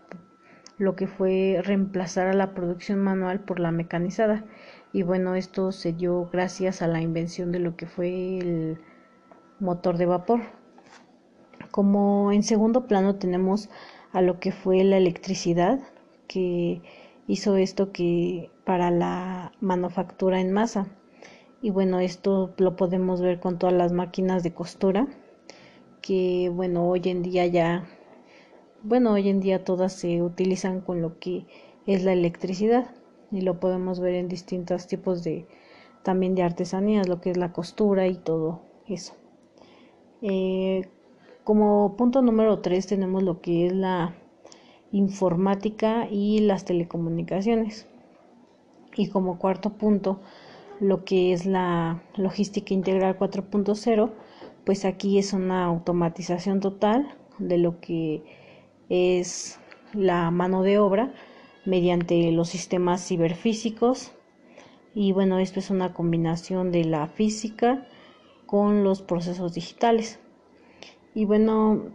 lo 0.78 0.96
que 0.96 1.06
fue 1.06 1.62
reemplazar 1.64 2.28
a 2.28 2.34
la 2.34 2.56
producción 2.56 3.00
manual 3.00 3.40
por 3.42 3.60
la 3.60 3.72
mecanizada. 3.72 4.44
Y 4.92 5.04
bueno, 5.04 5.36
esto 5.36 5.72
se 5.72 5.94
dio 5.94 6.28
gracias 6.32 6.82
a 6.82 6.88
la 6.88 7.02
invención 7.02 7.52
de 7.52 7.60
lo 7.60 7.76
que 7.76 7.86
fue 7.86 8.40
el 8.40 8.80
motor 9.60 9.98
de 9.98 10.08
vapor. 10.08 10.42
Como 11.70 12.32
en 12.32 12.42
segundo 12.42 12.88
plano 12.88 13.16
tenemos 13.16 13.70
a 14.12 14.22
lo 14.22 14.40
que 14.40 14.52
fue 14.52 14.84
la 14.84 14.98
electricidad, 14.98 15.80
que 16.28 16.82
hizo 17.28 17.58
esto 17.58 17.92
que 17.92 18.50
para 18.66 18.90
la 18.90 19.52
manufactura 19.62 20.42
en 20.42 20.52
masa. 20.52 20.88
Y 21.62 21.70
bueno, 21.70 22.00
esto 22.00 22.54
lo 22.58 22.76
podemos 22.76 23.22
ver 23.22 23.40
con 23.40 23.60
todas 23.60 23.76
las 23.76 23.92
máquinas 23.92 24.44
de 24.44 24.54
costura, 24.54 25.08
que 26.02 26.50
bueno, 26.54 26.88
hoy 26.90 27.02
en 27.06 27.22
día 27.22 27.46
ya 27.46 27.88
bueno, 28.84 29.12
hoy 29.12 29.30
en 29.30 29.42
día 29.42 29.64
todas 29.64 29.94
se 29.94 30.24
utilizan 30.24 30.82
con 30.82 31.04
lo 31.04 31.20
que 31.20 31.46
es 31.86 32.04
la 32.04 32.14
electricidad 32.14 32.90
y 33.32 33.42
lo 33.42 33.60
podemos 33.60 34.00
ver 34.00 34.16
en 34.16 34.28
distintos 34.28 34.88
tipos 34.88 35.24
de 35.24 35.46
también 36.02 36.34
de 36.34 36.42
artesanías, 36.42 37.08
lo 37.08 37.22
que 37.22 37.30
es 37.30 37.38
la 37.38 37.54
costura 37.54 38.08
y 38.08 38.16
todo 38.16 38.62
eso. 38.88 39.14
Eh, 40.24 40.90
como 41.44 41.96
punto 41.96 42.24
número 42.24 42.60
3 42.60 42.88
tenemos 42.88 43.22
lo 43.22 43.40
que 43.40 43.68
es 43.68 43.74
la 43.74 44.16
informática 44.92 46.08
y 46.10 46.40
las 46.40 46.66
telecomunicaciones. 46.66 47.86
Y 48.96 49.10
como 49.10 49.38
cuarto 49.38 49.74
punto, 49.74 50.22
lo 50.82 51.06
que 51.06 51.32
es 51.32 51.46
la 51.46 52.02
logística 52.16 52.74
integral 52.74 53.18
4.0, 53.18 54.12
pues 54.66 54.84
aquí 54.84 55.20
es 55.20 55.32
una 55.32 55.66
automatización 55.66 56.60
total 56.60 57.16
de 57.38 57.60
lo 57.60 57.80
que 57.80 58.24
es 58.90 59.60
la 59.94 60.32
mano 60.32 60.64
de 60.64 60.80
obra 60.80 61.14
mediante 61.66 62.32
los 62.32 62.50
sistemas 62.50 63.08
ciberfísicos 63.08 64.12
y 64.96 65.12
bueno, 65.12 65.38
esto 65.38 65.60
es 65.60 65.70
una 65.70 65.94
combinación 65.94 66.72
de 66.72 66.84
la 66.84 67.08
física 67.08 67.88
con 68.48 68.84
los 68.84 69.04
procesos 69.04 69.54
digitales. 69.54 70.20
Y 71.14 71.26
bueno, 71.26 71.92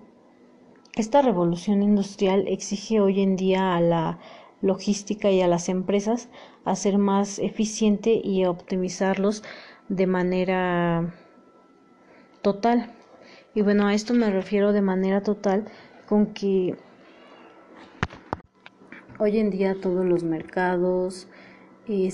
esta 0.94 1.22
revolución 1.22 1.82
industrial 1.82 2.46
exige 2.46 3.00
hoy 3.00 3.20
en 3.20 3.36
día 3.36 3.74
a 3.74 3.80
la 3.80 4.18
logística 4.62 5.30
y 5.30 5.40
a 5.42 5.48
las 5.48 5.68
empresas 5.68 6.28
a 6.64 6.74
ser 6.76 6.98
más 6.98 7.38
eficiente 7.38 8.20
y 8.22 8.44
optimizarlos 8.44 9.42
de 9.88 10.06
manera 10.06 11.14
total. 12.42 12.92
Y 13.54 13.62
bueno, 13.62 13.86
a 13.86 13.94
esto 13.94 14.14
me 14.14 14.30
refiero 14.30 14.72
de 14.72 14.82
manera 14.82 15.22
total 15.22 15.64
con 16.06 16.34
que 16.34 16.76
Hoy 19.18 19.38
en 19.38 19.48
día 19.48 19.74
todos 19.80 20.04
los 20.04 20.24
mercados, 20.24 21.26
eh, 21.88 22.10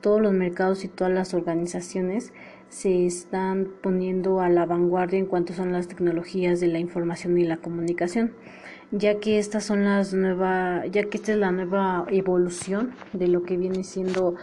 todos 0.00 0.22
los 0.22 0.32
mercados 0.32 0.84
y 0.84 0.88
todas 0.88 1.12
las 1.12 1.34
organizaciones 1.34 2.32
se 2.68 3.06
están 3.06 3.66
poniendo 3.82 4.40
a 4.40 4.48
la 4.48 4.64
vanguardia 4.64 5.18
en 5.18 5.26
cuanto 5.26 5.52
son 5.52 5.72
las 5.72 5.88
tecnologías 5.88 6.60
de 6.60 6.68
la 6.68 6.78
información 6.78 7.36
y 7.38 7.42
la 7.42 7.56
comunicación, 7.56 8.34
ya 8.90 9.20
que 9.20 9.38
estas 9.38 9.64
son 9.64 9.84
las 9.84 10.14
nuevas, 10.14 10.90
ya 10.90 11.04
que 11.04 11.18
esta 11.18 11.32
es 11.32 11.38
la 11.38 11.52
nueva 11.52 12.06
evolución 12.08 12.94
de 13.12 13.28
lo 13.28 13.42
que 13.42 13.56
viene 13.56 13.84
siendo 13.84 14.34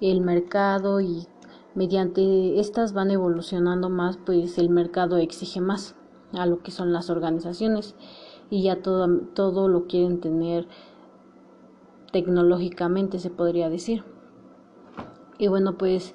el 0.00 0.20
mercado 0.20 1.00
y 1.00 1.28
mediante 1.74 2.58
estas 2.58 2.92
van 2.92 3.10
evolucionando 3.10 3.88
más, 3.88 4.16
pues 4.16 4.58
el 4.58 4.70
mercado 4.70 5.18
exige 5.18 5.60
más 5.60 5.94
a 6.32 6.46
lo 6.46 6.62
que 6.62 6.70
son 6.70 6.92
las 6.92 7.10
organizaciones 7.10 7.94
y 8.50 8.64
ya 8.64 8.82
todo, 8.82 9.20
todo 9.34 9.68
lo 9.68 9.86
quieren 9.86 10.20
tener 10.20 10.66
tecnológicamente 12.10 13.18
se 13.18 13.30
podría 13.30 13.70
decir. 13.70 14.04
Y 15.38 15.48
bueno, 15.48 15.78
pues 15.78 16.14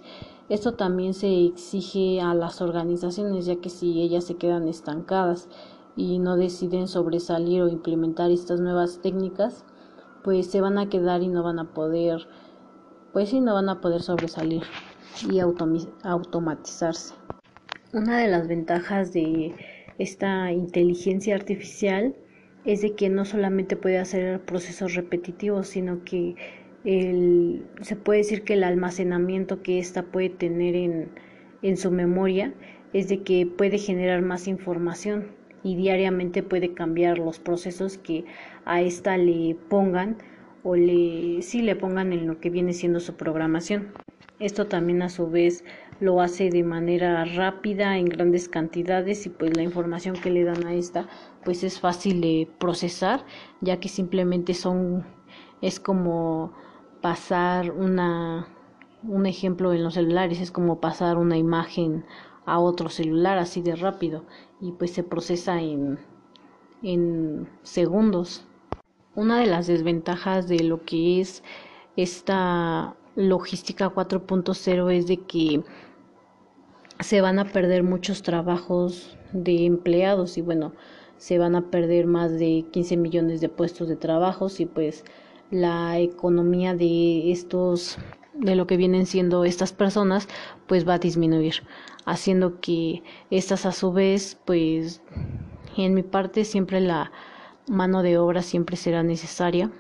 esto 0.50 0.74
también 0.74 1.14
se 1.14 1.46
exige 1.46 2.22
a 2.22 2.34
las 2.34 2.62
organizaciones, 2.62 3.46
ya 3.46 3.56
que 3.58 3.70
si 3.70 4.02
ellas 4.02 4.26
se 4.26 4.36
quedan 4.36 4.68
estancadas 4.68 5.50
y 5.98 6.20
no 6.20 6.38
deciden 6.38 6.88
sobresalir 6.88 7.64
o 7.64 7.68
implementar 7.68 8.30
estas 8.30 8.62
nuevas 8.62 9.02
técnicas, 9.02 9.66
pues 10.24 10.48
se 10.48 10.62
van 10.62 10.78
a 10.78 10.90
quedar 10.90 11.24
y 11.24 11.28
no 11.28 11.44
van 11.44 11.58
a 11.58 11.74
poder, 11.74 12.28
pues 13.12 13.30
sí, 13.30 13.42
no 13.42 13.56
van 13.56 13.68
a 13.68 13.82
poder 13.82 14.04
sobresalir 14.04 14.62
y 15.30 15.40
automatizarse. 15.40 17.16
Una 17.94 18.20
de 18.20 18.28
las 18.28 18.48
ventajas 18.48 19.12
de 19.12 19.56
esta 19.98 20.52
inteligencia 20.52 21.34
artificial 21.34 22.16
es 22.64 22.82
de 22.82 22.94
que 22.94 23.10
no 23.10 23.26
solamente 23.26 23.76
puede 23.76 23.98
hacer 23.98 24.46
procesos 24.46 24.94
repetitivos, 24.94 25.68
sino 25.68 26.04
que 26.04 26.36
el, 26.84 27.66
se 27.82 27.96
puede 27.96 28.20
decir 28.20 28.44
que 28.44 28.54
el 28.54 28.64
almacenamiento 28.64 29.64
que 29.64 29.80
ésta 29.80 30.04
puede 30.04 30.30
tener 30.30 30.76
en, 30.76 31.10
en 31.64 31.78
su 31.78 31.90
memoria 31.90 32.54
es 32.94 33.08
de 33.08 33.24
que 33.24 33.48
puede 33.48 33.80
generar 33.80 34.22
más 34.22 34.48
información 34.48 35.37
y 35.64 35.76
diariamente 35.76 36.44
puede 36.44 36.74
cambiar 36.74 37.18
los 37.18 37.40
procesos 37.40 37.98
que 37.98 38.26
a 38.66 38.82
esta 38.82 39.18
le 39.18 39.56
pongan 39.70 40.18
o 40.64 40.76
le 40.76 41.42
sí 41.42 41.62
le 41.62 41.76
pongan 41.76 42.14
en 42.14 42.28
lo 42.28 42.40
que 42.40 42.50
viene 42.50 42.74
siendo 42.74 43.00
su 43.00 43.16
programación. 43.16 43.94
Esto 44.40 44.68
también 44.68 45.02
a 45.02 45.10
su 45.10 45.30
vez 45.30 45.64
lo 46.00 46.22
hace 46.22 46.50
de 46.50 46.64
manera 46.64 47.26
rápida 47.26 47.98
en 47.98 48.06
grandes 48.06 48.48
cantidades 48.50 49.26
y 49.26 49.30
pues 49.30 49.56
la 49.56 49.64
información 49.64 50.16
que 50.16 50.30
le 50.30 50.44
dan 50.44 50.66
a 50.68 50.74
esta 50.74 51.08
pues 51.44 51.64
es 51.64 51.80
fácil 51.80 52.22
de 52.22 52.48
procesar 52.60 53.26
ya 53.62 53.80
que 53.80 53.90
simplemente 53.90 54.54
son 54.54 55.06
es 55.62 55.80
como 55.80 56.54
pasar 57.02 57.72
una 57.72 58.48
un 59.08 59.26
ejemplo 59.26 59.74
en 59.74 59.84
los 59.84 59.96
celulares 59.96 60.40
es 60.40 60.52
como 60.52 60.80
pasar 60.80 61.18
una 61.18 61.38
imagen 61.38 62.06
a 62.46 62.60
otro 62.60 62.90
celular 62.90 63.38
así 63.38 63.62
de 63.62 63.76
rápido 63.76 64.24
y 64.62 64.72
pues 64.74 64.92
se 64.92 65.04
procesa 65.04 65.62
en, 65.62 66.00
en 66.84 67.50
segundos. 67.64 68.46
Una 69.16 69.40
de 69.40 69.48
las 69.48 69.68
desventajas 69.68 70.48
de 70.48 70.60
lo 70.60 70.84
que 70.86 71.22
es 71.22 71.44
esta 71.96 72.96
logística 73.16 73.90
4.0 73.90 74.92
es 74.92 75.08
de 75.08 75.18
que 75.18 75.64
se 77.00 77.22
van 77.22 77.40
a 77.40 77.46
perder 77.46 77.84
muchos 77.84 78.22
trabajos 78.22 79.18
de 79.34 79.66
empleados 79.66 80.38
y 80.38 80.42
bueno, 80.42 80.74
se 81.18 81.40
van 81.40 81.56
a 81.56 81.70
perder 81.70 82.06
más 82.06 82.32
de 82.38 82.66
15 82.72 82.98
millones 82.98 83.42
de 83.42 83.50
puestos 83.50 83.88
de 83.88 83.96
trabajo 83.96 84.48
y 84.58 84.66
pues 84.66 85.04
la 85.50 86.00
economía 86.00 86.76
de 86.76 87.32
estos 87.32 87.98
de 88.40 88.56
lo 88.56 88.68
que 88.68 88.78
vienen 88.78 89.06
siendo 89.06 89.44
estas 89.46 89.74
personas 89.74 90.28
pues 90.68 90.88
va 90.88 90.96
a 90.96 91.00
disminuir 91.00 91.64
haciendo 92.06 92.60
que 92.60 93.04
estas 93.30 93.66
a 93.66 93.72
su 93.72 93.92
vez 93.92 94.38
pues 94.46 95.02
en 95.76 95.94
mi 95.94 96.04
parte 96.04 96.46
siempre 96.46 96.80
la 96.80 97.12
mano 97.68 98.02
de 98.02 98.18
obra 98.18 98.42
siempre 98.42 98.78
será 98.78 99.04
necesaria 99.04 99.72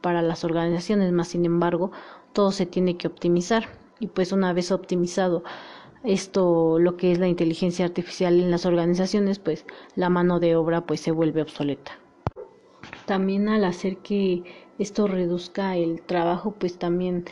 para 0.00 0.22
las 0.22 0.44
organizaciones 0.44 1.12
más 1.12 1.28
sin 1.28 1.44
embargo 1.44 1.90
todo 2.34 2.52
se 2.52 2.66
tiene 2.66 2.98
que 2.98 3.06
optimizar. 3.06 3.68
Y 4.00 4.08
pues 4.08 4.32
una 4.32 4.52
vez 4.52 4.70
optimizado 4.70 5.44
esto 6.02 6.78
lo 6.78 6.98
que 6.98 7.12
es 7.12 7.18
la 7.18 7.28
inteligencia 7.28 7.86
artificial 7.86 8.38
en 8.38 8.50
las 8.50 8.66
organizaciones 8.66 9.38
pues 9.38 9.64
la 9.94 10.10
mano 10.10 10.40
de 10.40 10.56
obra 10.56 10.82
pues 10.82 11.00
se 11.00 11.12
vuelve 11.12 11.40
obsoleta. 11.40 11.92
También 13.06 13.48
al 13.48 13.64
hacer 13.64 13.98
que 13.98 14.42
esto 14.78 15.06
reduzca 15.06 15.76
el 15.76 16.02
trabajo 16.02 16.52
pues 16.58 16.78
también 16.78 17.24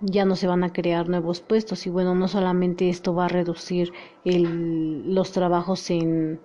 ya 0.00 0.24
no 0.24 0.36
se 0.36 0.46
van 0.46 0.64
a 0.64 0.72
crear 0.72 1.08
nuevos 1.08 1.40
puestos 1.40 1.86
y 1.86 1.90
bueno, 1.90 2.14
no 2.14 2.28
solamente 2.28 2.88
esto 2.88 3.14
va 3.14 3.26
a 3.26 3.28
reducir 3.28 3.92
el, 4.24 5.14
los 5.14 5.32
trabajos 5.32 5.90
en, 5.90 6.40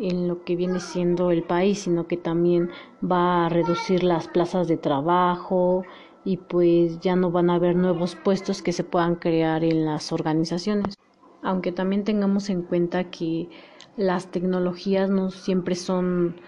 en 0.00 0.28
lo 0.28 0.44
que 0.44 0.56
viene 0.56 0.80
siendo 0.80 1.30
el 1.30 1.42
país, 1.44 1.80
sino 1.80 2.06
que 2.06 2.16
también 2.16 2.70
va 3.02 3.46
a 3.46 3.48
reducir 3.48 4.02
las 4.04 4.28
plazas 4.28 4.68
de 4.68 4.76
trabajo 4.76 5.84
y 6.24 6.36
pues 6.38 7.00
ya 7.00 7.16
no 7.16 7.30
van 7.30 7.50
a 7.50 7.54
haber 7.56 7.76
nuevos 7.76 8.16
puestos 8.16 8.62
que 8.62 8.72
se 8.72 8.84
puedan 8.84 9.16
crear 9.16 9.64
en 9.64 9.84
las 9.84 10.12
organizaciones. 10.12 10.96
Aunque 11.42 11.72
también 11.72 12.04
tengamos 12.04 12.50
en 12.50 12.62
cuenta 12.62 13.10
que 13.10 13.48
las 13.96 14.30
tecnologías 14.30 15.10
no 15.10 15.30
siempre 15.30 15.74
son, 15.74 16.40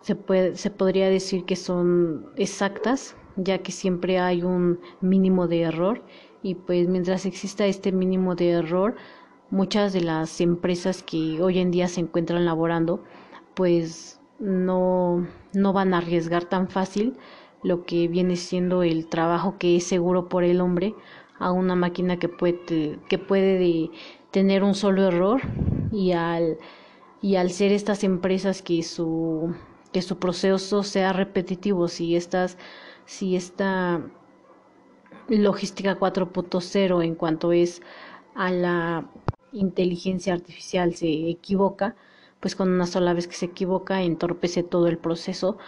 se, 0.00 0.14
puede, 0.16 0.56
se 0.56 0.70
podría 0.70 1.08
decir 1.08 1.44
que 1.44 1.56
son 1.56 2.26
exactas, 2.36 3.16
ya 3.36 3.58
que 3.58 3.72
siempre 3.72 4.18
hay 4.18 4.42
un 4.42 4.80
mínimo 5.00 5.48
de 5.48 5.62
error. 5.62 6.02
Y 6.42 6.56
pues 6.56 6.88
mientras 6.88 7.26
exista 7.26 7.66
este 7.66 7.92
mínimo 7.92 8.34
de 8.34 8.50
error, 8.50 8.96
muchas 9.50 9.92
de 9.92 10.00
las 10.00 10.40
empresas 10.40 11.02
que 11.02 11.40
hoy 11.42 11.58
en 11.58 11.70
día 11.70 11.88
se 11.88 12.00
encuentran 12.00 12.44
laborando 12.44 13.04
pues 13.54 14.20
no, 14.38 15.26
no 15.52 15.72
van 15.72 15.94
a 15.94 15.98
arriesgar 15.98 16.44
tan 16.44 16.68
fácil 16.68 17.16
lo 17.62 17.84
que 17.84 18.08
viene 18.08 18.36
siendo 18.36 18.82
el 18.82 19.06
trabajo 19.06 19.56
que 19.58 19.76
es 19.76 19.84
seguro 19.84 20.28
por 20.28 20.42
el 20.42 20.60
hombre 20.60 20.94
a 21.38 21.52
una 21.52 21.74
máquina 21.74 22.18
que 22.18 22.28
puede, 22.28 22.98
que 23.08 23.18
puede 23.18 23.90
tener 24.30 24.64
un 24.64 24.74
solo 24.74 25.06
error 25.06 25.42
y 25.92 26.12
al, 26.12 26.58
y 27.20 27.36
al 27.36 27.50
ser 27.50 27.72
estas 27.72 28.04
empresas 28.04 28.62
que 28.62 28.82
su, 28.82 29.54
que 29.92 30.02
su 30.02 30.18
proceso 30.18 30.82
sea 30.82 31.12
repetitivo, 31.12 31.88
si 31.88 32.16
estas 32.16 32.56
si 33.06 33.36
esta 33.36 34.00
logística 35.28 35.98
4.0 35.98 37.04
en 37.04 37.14
cuanto 37.14 37.52
es 37.52 37.82
a 38.34 38.50
la 38.50 39.10
inteligencia 39.52 40.32
artificial 40.32 40.94
se 40.94 41.28
equivoca, 41.28 41.96
pues 42.40 42.56
con 42.56 42.70
una 42.70 42.86
sola 42.86 43.14
vez 43.14 43.28
que 43.28 43.34
se 43.34 43.46
equivoca 43.46 44.02
entorpece 44.02 44.62
todo 44.62 44.88
el 44.88 44.98
proceso 44.98 45.58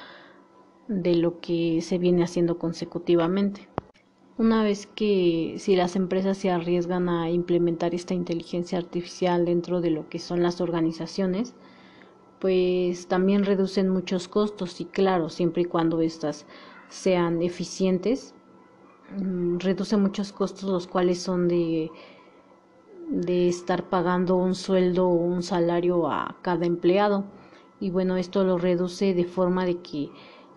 de 0.88 1.14
lo 1.14 1.40
que 1.40 1.80
se 1.82 1.98
viene 1.98 2.24
haciendo 2.24 2.58
consecutivamente. 2.58 3.68
Una 4.36 4.64
vez 4.64 4.88
que 4.88 5.54
si 5.58 5.76
las 5.76 5.94
empresas 5.94 6.36
se 6.36 6.50
arriesgan 6.50 7.08
a 7.08 7.30
implementar 7.30 7.94
esta 7.94 8.14
inteligencia 8.14 8.78
artificial 8.78 9.44
dentro 9.44 9.80
de 9.80 9.90
lo 9.90 10.08
que 10.08 10.18
son 10.18 10.42
las 10.42 10.60
organizaciones, 10.60 11.54
pues 12.40 13.06
también 13.06 13.44
reducen 13.44 13.88
muchos 13.88 14.26
costos 14.26 14.80
y 14.80 14.86
claro, 14.86 15.28
siempre 15.28 15.62
y 15.62 15.66
cuando 15.66 16.00
estas 16.00 16.46
sean 16.88 17.42
eficientes, 17.42 18.34
mm, 19.16 19.58
reduce 19.58 19.96
muchos 19.96 20.32
costos 20.32 20.64
los 20.64 20.86
cuales 20.86 21.20
son 21.20 21.48
de 21.48 21.90
de 23.08 23.48
estar 23.48 23.88
pagando 23.88 24.36
un 24.36 24.54
sueldo 24.54 25.08
o 25.08 25.14
un 25.14 25.42
salario 25.42 26.08
a 26.10 26.36
cada 26.42 26.66
empleado. 26.66 27.24
Y 27.80 27.90
bueno 27.90 28.16
esto 28.16 28.44
lo 28.44 28.58
reduce 28.58 29.14
de 29.14 29.24
forma 29.24 29.66
de 29.66 29.80
que 29.80 30.10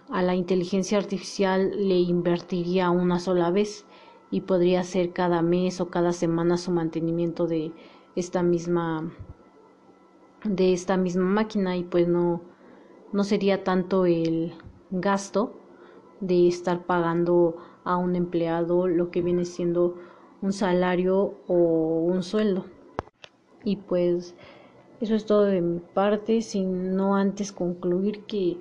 a 0.09 0.21
la 0.21 0.35
inteligencia 0.35 0.97
artificial 0.97 1.71
le 1.87 1.99
invertiría 1.99 2.89
una 2.89 3.19
sola 3.19 3.51
vez 3.51 3.85
y 4.31 4.41
podría 4.41 4.83
ser 4.83 5.11
cada 5.13 5.41
mes 5.41 5.81
o 5.81 5.89
cada 5.89 6.13
semana 6.13 6.57
su 6.57 6.71
mantenimiento 6.71 7.47
de 7.47 7.73
esta 8.15 8.43
misma 8.43 9.11
de 10.43 10.73
esta 10.73 10.95
misma 10.95 11.25
máquina 11.25 11.75
y 11.75 11.83
pues 11.83 12.07
no 12.07 12.41
no 13.11 13.23
sería 13.23 13.63
tanto 13.63 14.05
el 14.05 14.53
gasto 14.91 15.57
de 16.19 16.47
estar 16.47 16.85
pagando 16.85 17.57
a 17.83 17.97
un 17.97 18.15
empleado 18.15 18.87
lo 18.87 19.11
que 19.11 19.21
viene 19.21 19.45
siendo 19.45 19.95
un 20.41 20.53
salario 20.53 21.35
o 21.47 21.53
un 22.05 22.23
sueldo. 22.23 22.65
Y 23.63 23.77
pues 23.77 24.35
eso 24.99 25.15
es 25.15 25.25
todo 25.25 25.43
de 25.43 25.61
mi 25.61 25.79
parte, 25.79 26.41
sin 26.41 26.95
no 26.95 27.15
antes 27.15 27.51
concluir 27.51 28.23
que 28.25 28.57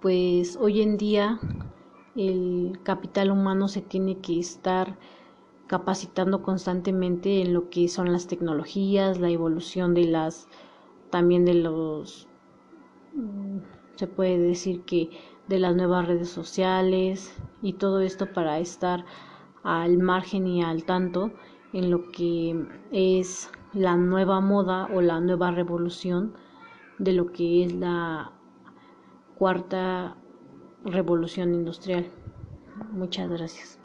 pues 0.00 0.56
hoy 0.56 0.82
en 0.82 0.98
día 0.98 1.40
el 2.16 2.78
capital 2.82 3.30
humano 3.30 3.68
se 3.68 3.80
tiene 3.80 4.18
que 4.18 4.38
estar 4.38 4.98
capacitando 5.66 6.42
constantemente 6.42 7.40
en 7.40 7.54
lo 7.54 7.70
que 7.70 7.88
son 7.88 8.12
las 8.12 8.26
tecnologías, 8.26 9.18
la 9.18 9.30
evolución 9.30 9.94
de 9.94 10.04
las 10.04 10.46
también 11.10 11.44
de 11.44 11.54
los 11.54 12.28
mm, 13.14 13.58
se 13.96 14.06
puede 14.06 14.38
decir 14.38 14.82
que 14.82 15.10
de 15.48 15.58
las 15.58 15.74
nuevas 15.76 16.06
redes 16.06 16.28
sociales 16.28 17.36
y 17.62 17.74
todo 17.74 18.00
esto 18.00 18.32
para 18.32 18.58
estar 18.58 19.04
al 19.62 19.98
margen 19.98 20.46
y 20.46 20.62
al 20.62 20.84
tanto 20.84 21.32
en 21.72 21.90
lo 21.90 22.10
que 22.10 22.66
es 22.92 23.50
la 23.72 23.96
nueva 23.96 24.40
moda 24.40 24.88
o 24.94 25.00
la 25.00 25.20
nueva 25.20 25.50
revolución 25.50 26.34
de 26.98 27.12
lo 27.12 27.32
que 27.32 27.64
es 27.64 27.74
la 27.74 28.32
cuarta 29.36 30.16
revolución 30.84 31.54
industrial. 31.54 32.10
Muchas 32.92 33.28
gracias. 33.28 33.78